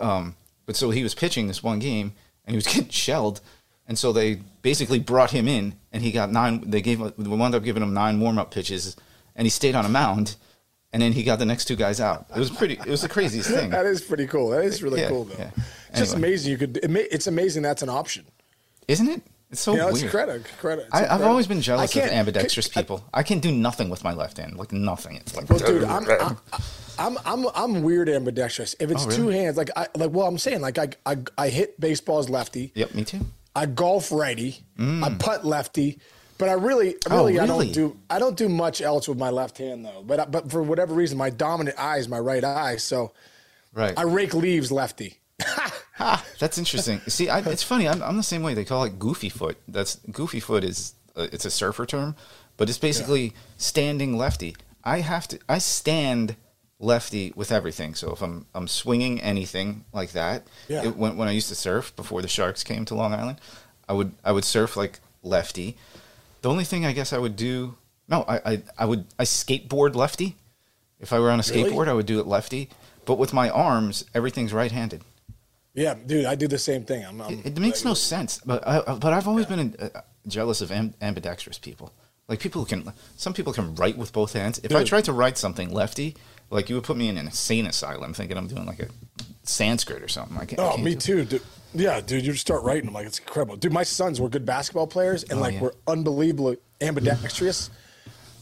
um, 0.00 0.36
but 0.66 0.76
so 0.76 0.90
he 0.90 1.02
was 1.02 1.14
pitching 1.14 1.46
this 1.48 1.62
one 1.62 1.78
game 1.78 2.12
and 2.44 2.52
he 2.52 2.56
was 2.56 2.66
getting 2.72 2.88
shelled, 2.90 3.40
and 3.86 3.98
so 3.98 4.12
they 4.12 4.40
basically 4.62 4.98
brought 4.98 5.30
him 5.30 5.48
in 5.48 5.74
and 5.92 6.02
he 6.02 6.12
got 6.12 6.30
nine. 6.30 6.62
They 6.70 6.80
gave 6.82 7.00
we 7.00 7.24
wound 7.28 7.54
up 7.54 7.64
giving 7.64 7.82
him 7.82 7.94
nine 7.94 8.20
warm 8.20 8.38
up 8.38 8.50
pitches, 8.50 8.96
and 9.36 9.46
he 9.46 9.50
stayed 9.50 9.74
on 9.74 9.84
a 9.84 9.88
mound, 9.88 10.36
and 10.92 11.00
then 11.02 11.12
he 11.12 11.22
got 11.22 11.38
the 11.38 11.44
next 11.46 11.64
two 11.66 11.76
guys 11.76 12.00
out. 12.00 12.26
It 12.34 12.38
was 12.38 12.50
pretty. 12.50 12.74
It 12.74 12.86
was 12.86 13.02
the 13.02 13.08
craziest 13.08 13.50
thing. 13.50 13.70
That 13.78 13.86
is 13.86 14.00
pretty 14.02 14.26
cool. 14.26 14.50
That 14.50 14.64
is 14.64 14.82
really 14.82 15.00
Yeah, 15.00 15.08
cool 15.08 15.24
though. 15.24 15.36
yeah. 15.38 15.50
just 15.94 16.14
amazing. 16.14 16.50
You 16.52 16.58
could. 16.58 16.76
It 16.78 16.90
it's 17.10 17.26
amazing 17.26 17.62
that's 17.62 17.82
an 17.82 17.88
option. 17.88 18.26
Isn't 18.86 19.08
it? 19.08 19.22
It's 19.50 19.60
so 19.62 19.72
You 19.72 19.78
know, 19.78 19.86
weird. 19.92 20.02
it's 20.04 20.10
credit. 20.10 20.44
Credit. 20.60 20.84
it's 20.86 20.94
I, 20.94 20.98
I've 20.98 21.02
incredible. 21.04 21.28
always 21.30 21.46
been 21.46 21.60
jealous 21.62 21.96
of 21.96 22.02
ambidextrous 22.02 22.68
people. 22.68 23.02
I 23.14 23.22
can 23.22 23.38
do 23.38 23.50
nothing 23.50 23.88
with 23.88 24.04
my 24.04 24.12
left 24.12 24.36
hand, 24.36 24.56
like 24.58 24.72
nothing. 24.72 25.16
It's 25.16 25.34
like, 25.34 25.48
Well, 25.48 25.58
dude, 25.58 25.84
I'm, 25.84 26.06
I'm 26.10 26.36
I'm 26.98 27.18
I'm 27.24 27.46
I'm 27.54 27.82
weird 27.82 28.08
ambidextrous. 28.10 28.74
If 28.78 28.90
it's 28.90 29.04
Oh, 29.04 29.06
really? 29.06 29.16
two 29.16 29.28
hands, 29.28 29.56
like 29.56 29.70
I 29.76 29.86
like, 29.94 30.10
well, 30.10 30.26
I'm 30.26 30.36
saying 30.38 30.60
like 30.60 30.76
I 30.78 30.88
I, 31.06 31.16
I 31.38 31.48
hit 31.48 31.80
baseballs 31.80 32.28
lefty. 32.28 32.72
yep, 32.74 32.94
me 32.94 33.04
too. 33.04 33.20
I 33.56 33.64
golf 33.66 34.12
righty. 34.12 34.60
I 34.78 35.16
putt 35.18 35.44
lefty. 35.46 35.98
But 36.36 36.48
I 36.50 36.52
really, 36.52 36.92
Mm. 36.92 36.98
Oh, 37.10 37.16
really, 37.26 37.40
I 37.40 37.46
don't 37.46 37.72
do, 37.72 37.96
I 38.08 38.20
don't 38.20 38.36
do 38.36 38.48
much 38.48 38.80
else 38.80 39.08
with 39.08 39.18
my 39.18 39.30
left 39.30 39.58
hand 39.58 39.84
though. 39.84 40.04
But, 40.06 40.20
I- 40.20 40.24
but 40.26 40.48
for 40.52 40.62
whatever 40.62 40.94
reason, 40.94 41.18
my 41.18 41.30
dominant 41.30 41.76
eye 41.80 41.96
is 41.96 42.06
my 42.08 42.20
right 42.20 42.44
eye, 42.44 42.76
so 42.76 43.12
Right. 43.74 43.92
I 43.98 44.02
rake 44.02 44.34
leaves 44.34 44.70
lefty. 44.70 45.18
Ah, 46.00 46.24
that's 46.38 46.58
interesting. 46.58 47.00
See, 47.08 47.28
I, 47.28 47.38
it's 47.40 47.62
funny. 47.62 47.88
I'm, 47.88 48.02
I'm 48.02 48.16
the 48.16 48.22
same 48.22 48.42
way. 48.42 48.54
They 48.54 48.64
call 48.64 48.84
it 48.84 48.98
goofy 48.98 49.28
foot. 49.28 49.56
That's 49.66 49.96
goofy 50.12 50.40
foot 50.40 50.64
is 50.64 50.94
uh, 51.16 51.28
it's 51.32 51.44
a 51.44 51.50
surfer 51.50 51.86
term, 51.86 52.14
but 52.56 52.68
it's 52.68 52.78
basically 52.78 53.34
standing 53.56 54.16
lefty. 54.16 54.56
I 54.84 55.00
have 55.00 55.26
to. 55.28 55.38
I 55.48 55.58
stand 55.58 56.36
lefty 56.80 57.32
with 57.34 57.50
everything. 57.50 57.94
So 57.94 58.12
if 58.12 58.22
I'm 58.22 58.46
I'm 58.54 58.68
swinging 58.68 59.20
anything 59.20 59.84
like 59.92 60.12
that, 60.12 60.46
Yeah. 60.68 60.84
it, 60.86 60.96
when 60.96 61.16
when 61.16 61.28
I 61.28 61.32
used 61.32 61.48
to 61.48 61.54
surf 61.54 61.94
before 61.96 62.22
the 62.22 62.28
sharks 62.28 62.62
came 62.62 62.84
to 62.86 62.94
Long 62.94 63.12
Island, 63.12 63.40
I 63.88 63.92
would 63.94 64.12
I 64.24 64.32
would 64.32 64.44
surf 64.44 64.76
like 64.76 65.00
lefty. 65.22 65.76
The 66.42 66.48
only 66.50 66.64
thing 66.64 66.86
I 66.86 66.92
guess 66.92 67.12
I 67.12 67.18
would 67.18 67.34
do 67.36 67.74
no, 68.08 68.24
I 68.28 68.36
I, 68.52 68.62
I 68.78 68.84
would 68.86 69.06
I 69.18 69.24
skateboard 69.24 69.94
lefty. 69.96 70.36
If 71.00 71.12
I 71.12 71.18
were 71.18 71.30
on 71.30 71.38
a 71.40 71.42
Really? 71.50 71.70
skateboard, 71.70 71.88
I 71.88 71.92
would 71.92 72.06
do 72.06 72.18
it 72.20 72.26
lefty. 72.26 72.68
But 73.04 73.18
with 73.18 73.32
my 73.32 73.48
arms, 73.50 74.04
everything's 74.14 74.52
right-handed. 74.52 75.02
Yeah, 75.78 75.94
dude, 75.94 76.24
I 76.26 76.34
do 76.34 76.48
the 76.48 76.58
same 76.58 76.82
thing. 76.84 77.04
I'm, 77.06 77.20
I'm 77.20 77.40
It 77.44 77.56
makes 77.58 77.84
no 77.84 77.94
sense, 77.94 78.40
but 78.44 78.66
I, 78.66 78.80
but 78.94 79.12
I've 79.12 79.28
always 79.28 79.46
been 79.46 79.76
uh, 79.78 80.00
jealous 80.26 80.60
of 80.60 80.70
amb- 80.70 80.94
ambidextrous 81.00 81.56
people. 81.58 81.92
Like 82.26 82.40
people 82.40 82.62
who 82.62 82.66
can, 82.66 82.92
some 83.16 83.32
people 83.32 83.52
can 83.52 83.74
write 83.76 83.96
with 83.96 84.12
both 84.12 84.32
hands. 84.32 84.58
If 84.64 84.74
I 84.74 84.78
Dude. 84.80 84.88
tried 84.88 85.04
to 85.04 85.12
write 85.12 85.38
something 85.38 85.70
lefty, 85.72 86.16
like 86.50 86.68
you 86.68 86.74
would 86.74 86.84
put 86.84 86.96
me 86.96 87.08
in 87.08 87.16
an 87.16 87.26
insane 87.26 87.64
asylum, 87.66 88.12
thinking 88.12 88.36
I'm 88.36 88.48
doing 88.48 88.66
like 88.66 88.80
a 88.80 88.88
Sanskrit 89.44 90.02
or 90.02 90.08
something. 90.08 90.36
I 90.36 90.46
Oh, 90.58 90.76
me 90.76 90.94
too, 90.96 91.24
dude. 91.24 91.42
Yeah, 91.74 92.00
dude, 92.00 92.24
you 92.26 92.32
just 92.32 92.44
start 92.46 92.64
writing 92.64 92.86
them 92.86 92.94
like 92.94 93.06
it's 93.06 93.18
incredible, 93.20 93.56
dude. 93.56 93.72
My 93.72 93.84
sons 93.84 94.20
were 94.20 94.28
good 94.28 94.44
basketball 94.44 94.86
players 94.88 95.22
and 95.24 95.38
Oh, 95.38 95.42
like 95.42 95.54
yeah. 95.54 95.60
were 95.60 95.74
unbelievably 95.86 96.56
ambidextrous. 96.80 97.70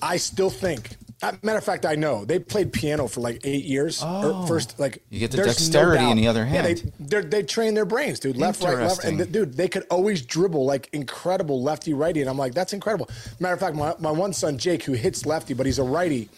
I 0.01 0.16
still 0.16 0.51
think. 0.51 0.96
Uh, 1.22 1.33
Matter 1.42 1.59
of 1.59 1.64
fact, 1.64 1.87
I 1.87 1.94
know 1.94 2.24
they 2.24 2.38
played 2.38 2.72
piano 2.72 3.09
for 3.09 3.20
like 3.20 3.40
eight 3.44 3.64
years. 3.64 4.00
Oh. 4.05 4.46
first, 4.46 4.79
like 4.79 5.02
You 5.09 5.18
get 5.20 5.31
the 5.31 5.38
dexterity 5.38 6.02
doubt. 6.05 6.11
in 6.12 6.16
the 6.18 6.29
other 6.29 6.44
hand. 6.44 6.83
Yeah, 6.83 6.90
they 6.98 7.20
they're- 7.22 7.42
train 7.42 7.74
their 7.74 7.85
brains, 7.87 8.20
dude. 8.20 8.37
Left, 8.37 8.62
right, 8.62 8.76
left, 8.79 9.05
and 9.05 9.12
Interesting. 9.14 9.33
dude, 9.33 9.55
they 9.57 9.68
could 9.68 9.87
always 9.90 10.22
dribble 10.22 10.66
like 10.66 10.88
incredible 10.92 11.62
lefty 11.62 11.94
righty, 11.94 12.20
and 12.20 12.29
I'm 12.29 12.37
like, 12.38 12.52
that's 12.55 12.72
incredible. 12.72 13.09
Matter 13.40 13.55
of 13.55 13.61
fact, 13.61 13.76
my, 13.76 13.94
my 13.98 14.11
one 14.11 14.33
son 14.33 14.59
Jake, 14.59 14.83
who 14.85 14.92
hits 14.92 15.24
lefty, 15.26 15.55
but 15.55 15.64
he's 15.66 15.79
a 15.79 15.85
righty. 15.85 16.29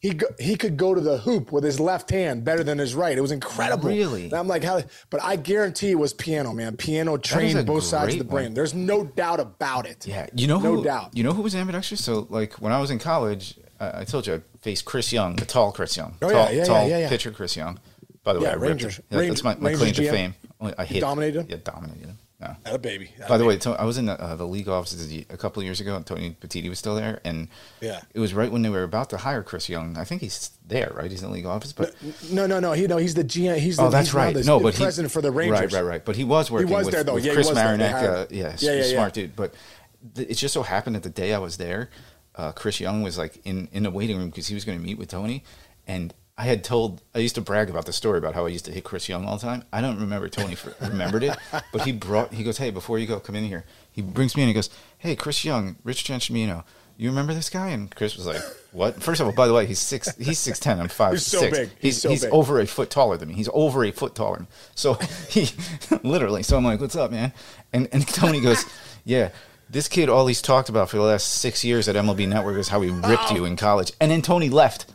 He, 0.00 0.10
go, 0.10 0.26
he 0.38 0.54
could 0.56 0.76
go 0.76 0.94
to 0.94 1.00
the 1.00 1.16
hoop 1.16 1.50
with 1.50 1.64
his 1.64 1.80
left 1.80 2.10
hand 2.10 2.44
better 2.44 2.62
than 2.62 2.76
his 2.76 2.94
right. 2.94 3.16
It 3.16 3.22
was 3.22 3.32
incredible. 3.32 3.88
Really? 3.88 4.24
And 4.24 4.34
I'm 4.34 4.46
like, 4.46 4.62
how? 4.62 4.82
But 5.08 5.22
I 5.22 5.36
guarantee 5.36 5.92
it 5.92 5.98
was 5.98 6.12
piano, 6.12 6.52
man. 6.52 6.76
Piano 6.76 7.16
trained 7.16 7.66
both 7.66 7.84
sides 7.84 8.12
of 8.12 8.18
the 8.18 8.24
brain. 8.26 8.46
one. 8.48 8.54
There's 8.54 8.74
no 8.74 9.04
doubt 9.04 9.40
about 9.40 9.86
it. 9.86 10.06
Yeah, 10.06 10.26
you 10.34 10.46
know 10.46 10.58
No 10.60 10.76
who? 10.76 10.84
doubt. 10.84 11.16
You 11.16 11.22
know 11.24 11.32
who 11.32 11.40
was 11.40 11.54
ambidextrous? 11.54 12.04
So 12.04 12.26
like 12.28 12.52
when 12.60 12.70
I 12.70 12.80
was 12.82 12.90
in 12.90 12.98
college, 12.98 13.58
I, 13.92 14.00
I 14.00 14.04
told 14.04 14.26
you 14.26 14.34
I 14.34 14.40
faced 14.60 14.84
Chris 14.84 15.12
Young, 15.12 15.36
the 15.36 15.44
tall 15.46 15.72
Chris 15.72 15.96
Young, 15.96 16.16
Oh, 16.22 16.28
yeah, 16.28 16.34
tall, 16.34 16.50
yeah, 16.52 16.56
yeah, 16.58 16.64
tall 16.64 16.88
yeah, 16.88 16.98
yeah. 16.98 17.08
pitcher 17.08 17.30
Chris 17.30 17.56
Young. 17.56 17.78
By 18.22 18.32
the 18.32 18.40
way, 18.40 18.46
Yeah, 18.48 18.54
Rangers. 18.54 19.00
Yeah, 19.10 19.18
Range- 19.18 19.30
that's 19.30 19.44
my, 19.44 19.54
my 19.56 19.70
Rangers 19.70 19.92
claim 19.92 19.94
to 19.94 20.10
fame. 20.10 20.74
I 20.78 20.84
hit 20.84 21.00
dominated 21.00 21.40
him? 21.40 21.46
Yeah, 21.50 21.56
dominated 21.62 22.06
him. 22.06 22.18
No. 22.40 22.56
That 22.64 22.74
a 22.74 22.78
baby. 22.78 23.10
That 23.18 23.26
a 23.26 23.28
By 23.28 23.38
the 23.38 23.44
way, 23.44 23.54
baby. 23.54 23.60
to- 23.62 23.80
I 23.80 23.84
was 23.84 23.96
in 23.98 24.06
the, 24.06 24.20
uh, 24.20 24.34
the 24.34 24.46
league 24.46 24.68
offices 24.68 25.12
a 25.30 25.36
couple 25.36 25.60
of 25.60 25.66
years 25.66 25.80
ago, 25.80 25.94
and 25.94 26.04
Tony 26.06 26.34
Petitti 26.40 26.68
was 26.68 26.78
still 26.78 26.94
there, 26.96 27.20
and 27.24 27.48
Yeah. 27.82 28.00
it 28.14 28.20
was 28.20 28.32
right 28.34 28.50
when 28.50 28.62
they 28.62 28.70
were 28.70 28.82
about 28.82 29.10
to 29.10 29.18
hire 29.18 29.42
Chris 29.42 29.68
Young. 29.68 29.96
I 29.98 30.04
think 30.04 30.20
he's 30.22 30.50
there, 30.66 30.90
right? 30.94 31.10
He's 31.10 31.22
in 31.22 31.28
the 31.28 31.34
league 31.34 31.44
office, 31.46 31.72
but 31.74 31.94
no, 32.30 32.46
no, 32.46 32.60
no. 32.60 32.72
He 32.72 32.86
no, 32.86 32.96
he's 32.96 33.14
the 33.14 33.24
GM. 33.24 33.58
He's 33.58 33.76
the, 33.76 33.84
oh, 33.84 33.90
that's 33.90 34.14
right. 34.14 34.34
The, 34.34 34.42
No, 34.42 34.58
but 34.58 34.74
he 34.74 34.82
president 34.82 35.12
for 35.12 35.20
the 35.20 35.30
Rangers. 35.30 35.60
Right, 35.60 35.72
right, 35.72 35.82
right. 35.84 36.04
But 36.04 36.16
he 36.16 36.24
was 36.24 36.50
working. 36.50 36.70
was 36.70 36.86
with, 36.86 36.94
there, 36.94 37.04
though. 37.04 37.16
Yeah, 37.18 37.34
Chris 37.34 37.50
Marinak. 37.50 37.92
Uh, 38.02 38.26
yeah, 38.30 38.56
Yeah, 38.58 38.72
yeah, 38.72 38.82
yeah. 38.84 38.92
smart 38.94 39.12
dude. 39.12 39.36
But 39.36 39.54
th- 40.14 40.28
it 40.30 40.34
just 40.34 40.54
so 40.54 40.62
happened 40.62 40.96
that 40.96 41.02
the 41.02 41.10
day 41.10 41.34
I 41.34 41.38
was 41.38 41.56
there, 41.58 41.90
uh, 42.36 42.52
Chris 42.52 42.80
Young 42.80 43.02
was 43.02 43.18
like 43.18 43.38
in 43.44 43.68
in 43.72 43.82
the 43.84 43.90
waiting 43.90 44.18
room 44.18 44.30
because 44.30 44.46
he 44.48 44.54
was 44.54 44.64
going 44.64 44.78
to 44.78 44.84
meet 44.84 44.98
with 44.98 45.08
Tony, 45.08 45.44
and 45.86 46.12
I 46.36 46.44
had 46.44 46.64
told 46.64 47.02
I 47.14 47.18
used 47.18 47.36
to 47.36 47.40
brag 47.40 47.70
about 47.70 47.86
the 47.86 47.92
story 47.92 48.18
about 48.18 48.34
how 48.34 48.44
I 48.46 48.48
used 48.48 48.64
to 48.64 48.72
hit 48.72 48.82
Chris 48.84 49.08
Young 49.08 49.24
all 49.24 49.36
the 49.36 49.42
time. 49.46 49.64
I 49.72 49.80
don't 49.80 50.00
remember 50.00 50.28
Tony 50.28 50.56
for, 50.56 50.74
remembered 50.80 51.22
it, 51.22 51.36
but 51.72 51.82
he 51.82 51.92
brought 51.92 52.32
he 52.32 52.42
goes, 52.42 52.58
hey, 52.58 52.70
before 52.70 52.98
you 52.98 53.06
go, 53.06 53.20
come 53.20 53.36
in 53.36 53.44
here. 53.44 53.64
He 53.92 54.02
brings 54.02 54.36
me 54.36 54.42
in. 54.42 54.48
He 54.48 54.54
goes, 54.54 54.68
hey, 54.98 55.14
Chris 55.14 55.44
Young, 55.44 55.76
Rich 55.84 56.04
Giancimino. 56.04 56.64
You 56.96 57.08
remember 57.08 57.34
this 57.34 57.50
guy? 57.50 57.70
And 57.70 57.92
Chris 57.92 58.16
was 58.16 58.24
like, 58.24 58.40
"What?" 58.70 59.02
First 59.02 59.20
of 59.20 59.26
all, 59.26 59.32
by 59.32 59.48
the 59.48 59.52
way, 59.52 59.66
he's 59.66 59.80
six. 59.80 60.14
He's 60.16 60.38
six 60.38 60.60
ten. 60.60 60.78
I'm 60.78 60.86
five 60.86 61.14
He's 61.14 61.26
so 61.26 61.40
six. 61.40 61.58
big. 61.58 61.68
He's 61.70 61.80
He's 61.80 62.02
so 62.02 62.08
he's 62.10 62.22
big. 62.22 62.32
over 62.32 62.60
a 62.60 62.66
foot 62.66 62.88
taller 62.88 63.16
than 63.16 63.30
me. 63.30 63.34
He's 63.34 63.48
over 63.52 63.84
a 63.84 63.90
foot 63.90 64.14
taller. 64.14 64.36
Than 64.36 64.44
me. 64.44 64.48
So 64.76 64.94
he 65.28 65.48
literally. 66.04 66.44
So 66.44 66.56
I'm 66.56 66.64
like, 66.64 66.80
"What's 66.80 66.94
up, 66.94 67.10
man?" 67.10 67.32
And 67.72 67.88
and 67.90 68.06
Tony 68.06 68.40
goes, 68.40 68.64
"Yeah." 69.04 69.30
This 69.74 69.88
kid, 69.88 70.08
all 70.08 70.28
he's 70.28 70.40
talked 70.40 70.68
about 70.68 70.88
for 70.88 70.98
the 70.98 71.02
last 71.02 71.24
six 71.40 71.64
years 71.64 71.88
at 71.88 71.96
MLB 71.96 72.28
Network 72.28 72.58
is 72.58 72.68
how 72.68 72.80
he 72.80 72.90
ripped 72.90 73.32
you 73.32 73.44
in 73.44 73.56
college. 73.56 73.90
And 74.00 74.08
then 74.08 74.22
Tony 74.22 74.48
left. 74.48 74.86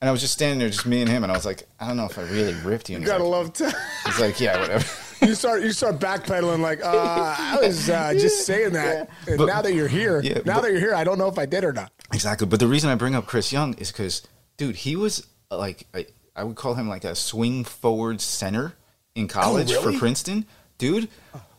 And 0.00 0.08
I 0.08 0.12
was 0.12 0.20
just 0.20 0.32
standing 0.34 0.60
there, 0.60 0.68
just 0.68 0.86
me 0.86 1.00
and 1.00 1.10
him. 1.10 1.24
And 1.24 1.32
I 1.32 1.34
was 1.34 1.44
like, 1.44 1.64
I 1.80 1.88
don't 1.88 1.96
know 1.96 2.04
if 2.04 2.16
I 2.16 2.22
really 2.22 2.54
ripped 2.62 2.88
you. 2.88 2.94
And 2.94 3.04
You 3.04 3.10
gotta 3.10 3.24
like, 3.24 3.32
love. 3.32 3.52
T- 3.52 3.76
he's 4.06 4.20
like, 4.20 4.38
yeah, 4.38 4.60
whatever. 4.60 4.84
you 5.26 5.34
start 5.34 5.62
you 5.62 5.72
start 5.72 5.98
backpedaling 5.98 6.60
like 6.60 6.84
uh, 6.84 7.34
I 7.36 7.58
was 7.60 7.90
uh, 7.90 8.12
just 8.12 8.46
saying 8.46 8.74
that. 8.74 9.10
And 9.26 9.38
But- 9.38 9.46
now 9.46 9.60
that 9.60 9.74
you're 9.74 9.88
here, 9.88 10.20
Yeah, 10.22 10.34
now 10.44 10.54
but- 10.54 10.62
that 10.62 10.70
you're 10.70 10.78
here, 10.80 10.94
I 10.94 11.02
don't 11.02 11.18
know 11.18 11.26
if 11.26 11.36
I 11.36 11.44
did 11.46 11.64
or 11.64 11.72
not. 11.72 11.90
Exactly. 12.14 12.46
But 12.46 12.60
the 12.60 12.68
reason 12.68 12.90
I 12.90 12.94
bring 12.94 13.16
up 13.16 13.26
Chris 13.26 13.52
Young 13.52 13.74
is 13.74 13.90
because, 13.90 14.22
dude, 14.56 14.76
he 14.76 14.94
was 14.94 15.26
uh, 15.50 15.58
like, 15.58 15.88
I, 15.92 16.06
I 16.36 16.44
would 16.44 16.54
call 16.54 16.74
him 16.74 16.88
like 16.88 17.02
a 17.02 17.16
swing 17.16 17.64
forward 17.64 18.20
center 18.20 18.74
in 19.16 19.26
college 19.26 19.72
really? 19.72 19.94
for 19.94 19.98
Princeton. 19.98 20.46
Dude, 20.78 21.08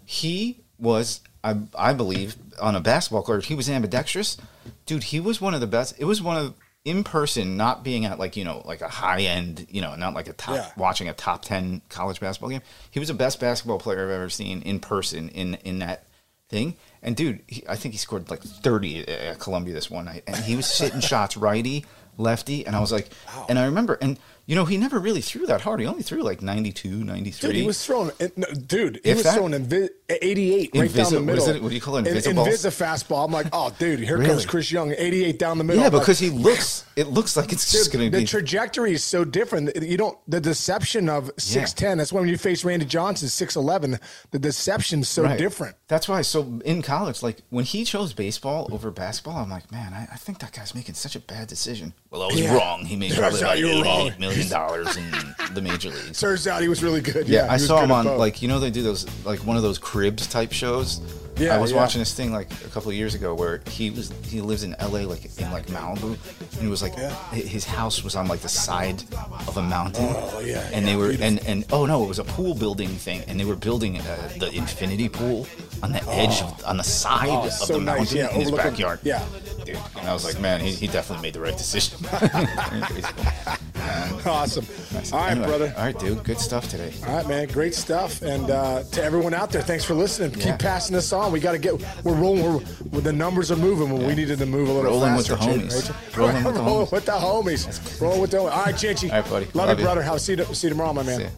he 0.05 0.61
was, 0.79 1.19
I, 1.43 1.57
I 1.77 1.93
believe, 1.93 2.35
on 2.61 2.75
a 2.75 2.79
basketball 2.79 3.23
court, 3.23 3.45
he 3.45 3.55
was 3.55 3.69
ambidextrous. 3.69 4.37
Dude, 4.85 5.03
he 5.03 5.19
was 5.19 5.41
one 5.41 5.53
of 5.53 5.61
the 5.61 5.67
best. 5.67 5.95
It 5.99 6.05
was 6.05 6.21
one 6.21 6.37
of, 6.37 6.53
in 6.85 7.03
person, 7.03 7.57
not 7.57 7.83
being 7.83 8.05
at 8.05 8.19
like, 8.19 8.35
you 8.37 8.43
know, 8.45 8.61
like 8.65 8.81
a 8.81 8.87
high 8.89 9.21
end, 9.21 9.67
you 9.69 9.81
know, 9.81 9.95
not 9.95 10.13
like 10.13 10.27
a 10.27 10.33
top, 10.33 10.55
Yeah. 10.55 10.69
watching 10.77 11.07
a 11.09 11.13
top 11.13 11.41
10 11.43 11.81
college 11.89 12.19
basketball 12.19 12.49
game. 12.49 12.61
He 12.91 12.99
was 12.99 13.07
the 13.09 13.13
best 13.13 13.39
basketball 13.39 13.79
player 13.79 14.03
I've 14.03 14.09
ever 14.11 14.29
seen 14.29 14.61
in 14.61 14.79
person 14.79 15.29
in, 15.29 15.55
in 15.65 15.79
that 15.79 16.05
thing. 16.49 16.75
And 17.01 17.15
dude, 17.15 17.41
he, 17.47 17.63
I 17.67 17.75
think 17.75 17.93
he 17.93 17.97
scored 17.97 18.29
like 18.29 18.41
30 18.43 19.07
at 19.07 19.39
Columbia 19.39 19.73
this 19.73 19.89
one 19.89 20.05
night, 20.05 20.23
and 20.27 20.35
he 20.37 20.55
was 20.55 20.77
hitting 20.77 20.99
shots 21.01 21.35
righty, 21.37 21.85
lefty, 22.17 22.65
and 22.65 22.75
I 22.75 22.79
was 22.79 22.91
like, 22.91 23.09
and 23.49 23.57
I 23.59 23.65
remember, 23.65 23.97
and 24.01 24.17
you 24.45 24.55
know, 24.55 24.65
he 24.65 24.77
never 24.77 24.99
really 24.99 25.21
threw 25.21 25.45
that 25.45 25.61
hard. 25.61 25.79
He 25.79 25.85
only 25.85 26.03
threw 26.03 26.21
like 26.21 26.41
92, 26.41 27.03
93. 27.03 27.47
Dude, 27.49 27.55
he 27.55 27.65
was 27.65 27.85
throwing. 27.85 28.11
No, 28.35 28.47
dude, 28.47 28.99
he 29.03 29.09
If 29.11 29.17
was 29.17 29.23
that- 29.23 29.35
throwing 29.35 29.53
invi- 29.53 29.89
88 30.09 30.71
right 30.75 30.93
down 30.93 31.13
the 31.13 31.21
middle. 31.21 31.41
is 31.43 31.47
it? 31.55 31.61
What 31.63 31.69
do 31.69 31.75
you 31.75 31.81
call 31.81 31.95
it, 31.97 32.01
In- 32.01 32.07
invisible? 32.07 32.45
Invisa 32.45 32.69
fastball. 32.71 33.25
I'm 33.25 33.31
like, 33.31 33.47
oh, 33.53 33.73
dude, 33.79 33.99
here 33.99 34.17
Really? 34.17 34.29
comes 34.29 34.45
Chris 34.45 34.71
Young, 34.71 34.91
88 34.97 35.39
down 35.39 35.57
the 35.57 35.63
middle. 35.63 35.81
yeah, 35.81 35.87
I'm 35.87 35.93
like, 35.93 36.01
because 36.03 36.19
he 36.19 36.29
looks, 36.47 36.85
it 36.95 37.07
looks 37.07 37.35
like 37.37 37.51
it's 37.51 37.71
just 37.71 37.91
Dude, 37.91 37.99
going 37.99 38.11
to 38.11 38.17
be. 38.17 38.23
the 38.23 38.27
trajectory 38.29 38.93
is 38.93 39.03
so 39.03 39.23
different. 39.23 39.75
You 39.81 39.97
don't 39.97 40.17
the 40.27 40.39
deception 40.41 41.09
of 41.09 41.31
six 41.37 41.73
ten. 41.73 41.97
That's 41.97 42.13
when 42.13 42.27
you 42.27 42.37
face 42.37 42.63
Randy 42.63 42.85
Johnson 42.85 43.29
six 43.29 43.55
eleven, 43.55 43.99
the 44.31 44.39
deception's 44.39 45.07
so 45.09 45.23
Right. 45.23 45.37
different. 45.37 45.75
That's 45.87 46.07
why. 46.07 46.21
So 46.21 46.59
in 46.65 46.81
college, 46.81 47.23
like 47.23 47.37
when 47.49 47.65
he 47.65 47.83
chose 47.85 48.13
baseball 48.13 48.67
over 48.71 48.91
basketball, 48.91 49.37
I'm 49.37 49.49
like, 49.49 49.71
man, 49.71 49.93
I, 49.93 50.07
I 50.13 50.17
think 50.17 50.39
that 50.39 50.51
guy's 50.51 50.75
making 50.75 50.95
such 50.95 51.15
a 51.15 51.19
bad 51.19 51.47
decision. 51.47 51.93
Well, 52.13 52.21
I 52.21 52.27
was 52.27 52.39
Yeah. 52.39 52.55
wrong. 52.55 52.85
He 52.85 52.95
made 52.95 53.11
Turns 53.13 53.41
probably 53.41 53.65
out 53.65 53.75
like 53.75 53.85
wrong. 53.85 54.01
eighty-eight 54.01 54.19
million 54.19 54.47
dollars 54.59 54.95
in 54.97 55.11
the 55.55 55.61
major 55.63 55.89
leagues. 55.89 56.19
Turns 56.19 56.47
out 56.47 56.61
he 56.61 56.67
was 56.67 56.83
really 56.83 57.01
good. 57.01 57.27
Yeah, 57.27 57.45
he 57.45 57.49
I 57.49 57.57
saw 57.57 57.81
him 57.81 57.91
on 57.91 58.05
both. 58.05 58.19
like 58.19 58.41
you 58.43 58.47
know 58.47 58.59
they 58.59 58.69
do 58.69 58.83
those 58.83 59.07
like 59.25 59.39
one 59.39 59.57
of 59.57 59.63
those 59.63 59.79
cribs 59.79 60.27
type 60.27 60.51
shows. 60.53 61.01
Yeah, 61.37 61.55
I 61.55 61.57
was 61.57 61.71
yeah. 61.71 61.77
watching 61.77 61.99
this 61.99 62.13
thing 62.13 62.31
like 62.31 62.51
a 62.65 62.69
couple 62.69 62.89
of 62.89 62.95
years 62.95 63.15
ago 63.15 63.33
where 63.33 63.61
he 63.67 63.89
was 63.89 64.11
he 64.23 64.39
lives 64.41 64.63
in 64.63 64.75
L.A. 64.79 65.05
like 65.05 65.25
in 65.39 65.51
like 65.51 65.65
Malibu, 65.67 66.17
and 66.53 66.61
he 66.61 66.67
was 66.67 66.81
like 66.81 66.95
Yeah. 66.97 67.09
his 67.31 67.65
house 67.65 68.03
was 68.03 68.15
on 68.15 68.27
like 68.27 68.41
the 68.41 68.49
side 68.49 69.03
of 69.47 69.57
a 69.57 69.61
mountain. 69.63 70.05
Oh, 70.15 70.39
yeah, 70.39 70.69
and 70.71 70.87
they 70.87 70.95
were 70.95 71.09
beautiful. 71.09 71.25
and 71.27 71.47
and 71.47 71.65
oh 71.71 71.85
no, 71.85 72.03
it 72.03 72.07
was 72.07 72.19
a 72.19 72.23
pool 72.23 72.53
building 72.53 72.89
thing, 72.89 73.21
and 73.27 73.39
they 73.39 73.45
were 73.45 73.55
building 73.55 73.97
uh, 73.99 74.29
the 74.39 74.51
infinity 74.53 75.09
pool 75.09 75.47
on 75.81 75.91
the 75.91 76.03
edge 76.09 76.41
of 76.41 76.63
on 76.65 76.77
the 76.77 76.83
side 76.83 77.29
Oh, 77.29 77.45
of 77.47 77.51
so 77.53 77.73
the 77.73 77.79
nice, 77.79 77.97
mountain 77.97 78.17
yeah, 78.17 78.33
in 78.33 78.41
his 78.41 78.51
backyard. 78.51 78.99
yeah. 79.03 79.23
dude. 79.65 79.77
And 79.97 80.07
I 80.07 80.13
was 80.13 80.23
like, 80.25 80.39
man, 80.39 80.59
he, 80.61 80.71
he 80.71 80.87
definitely 80.87 81.23
made 81.23 81.33
the 81.33 81.39
right 81.41 81.57
decision. 81.57 81.97
awesome. 84.25 84.65
All 85.13 85.19
right, 85.19 85.31
Anyway, 85.31 85.47
brother. 85.47 85.73
All 85.77 85.83
right, 85.83 85.97
dude. 85.99 86.23
Good 86.23 86.39
stuff 86.39 86.69
today. 86.69 86.93
All 87.07 87.17
right, 87.17 87.27
man. 87.27 87.47
Great 87.47 87.73
stuff. 87.75 88.21
And 88.21 88.49
uh, 88.49 88.83
to 88.83 89.03
everyone 89.03 89.33
out 89.33 89.51
there, 89.51 89.61
thanks 89.61 89.83
for 89.83 89.93
listening. 89.93 90.31
Yeah. 90.39 90.51
Keep 90.51 90.59
passing 90.59 90.95
this 90.95 91.11
on. 91.11 91.31
We 91.31 91.39
got 91.39 91.53
to 91.53 91.57
get. 91.57 91.73
We're 92.03 92.13
rolling. 92.15 92.65
We're, 92.91 93.01
the 93.01 93.13
numbers 93.13 93.51
are 93.51 93.55
moving. 93.55 93.91
When 93.91 94.05
we 94.07 94.15
needed 94.15 94.39
to 94.39 94.45
move 94.45 94.69
a 94.69 94.71
little 94.73 94.91
Rolling 94.91 95.15
with 95.15 95.27
faster. 95.27 95.45
the 95.45 95.57
Jay, 95.57 95.65
homies. 95.67 95.89
right? 95.89 96.17
Rolling 96.17 96.43
with 96.43 96.55
the 96.55 96.61
Rolling 96.63 96.85
homies. 96.87 96.91
with 96.91 97.05
the 97.05 97.11
homies. 97.11 98.01
Rolling 98.01 98.21
with 98.21 98.31
the. 98.31 98.39
All 98.39 98.47
right, 98.47 98.75
Chinchy. 98.75 99.11
All 99.11 99.21
right, 99.21 99.29
buddy. 99.29 99.45
Love, 99.47 99.55
Love 99.55 99.69
you, 99.69 99.75
you. 99.77 99.83
brother. 99.85 100.03
I'll 100.03 100.19
see 100.19 100.35
you. 100.35 100.43
See 100.53 100.67
you 100.67 100.71
tomorrow, 100.71 100.93
my 100.93 101.03
man. 101.03 101.31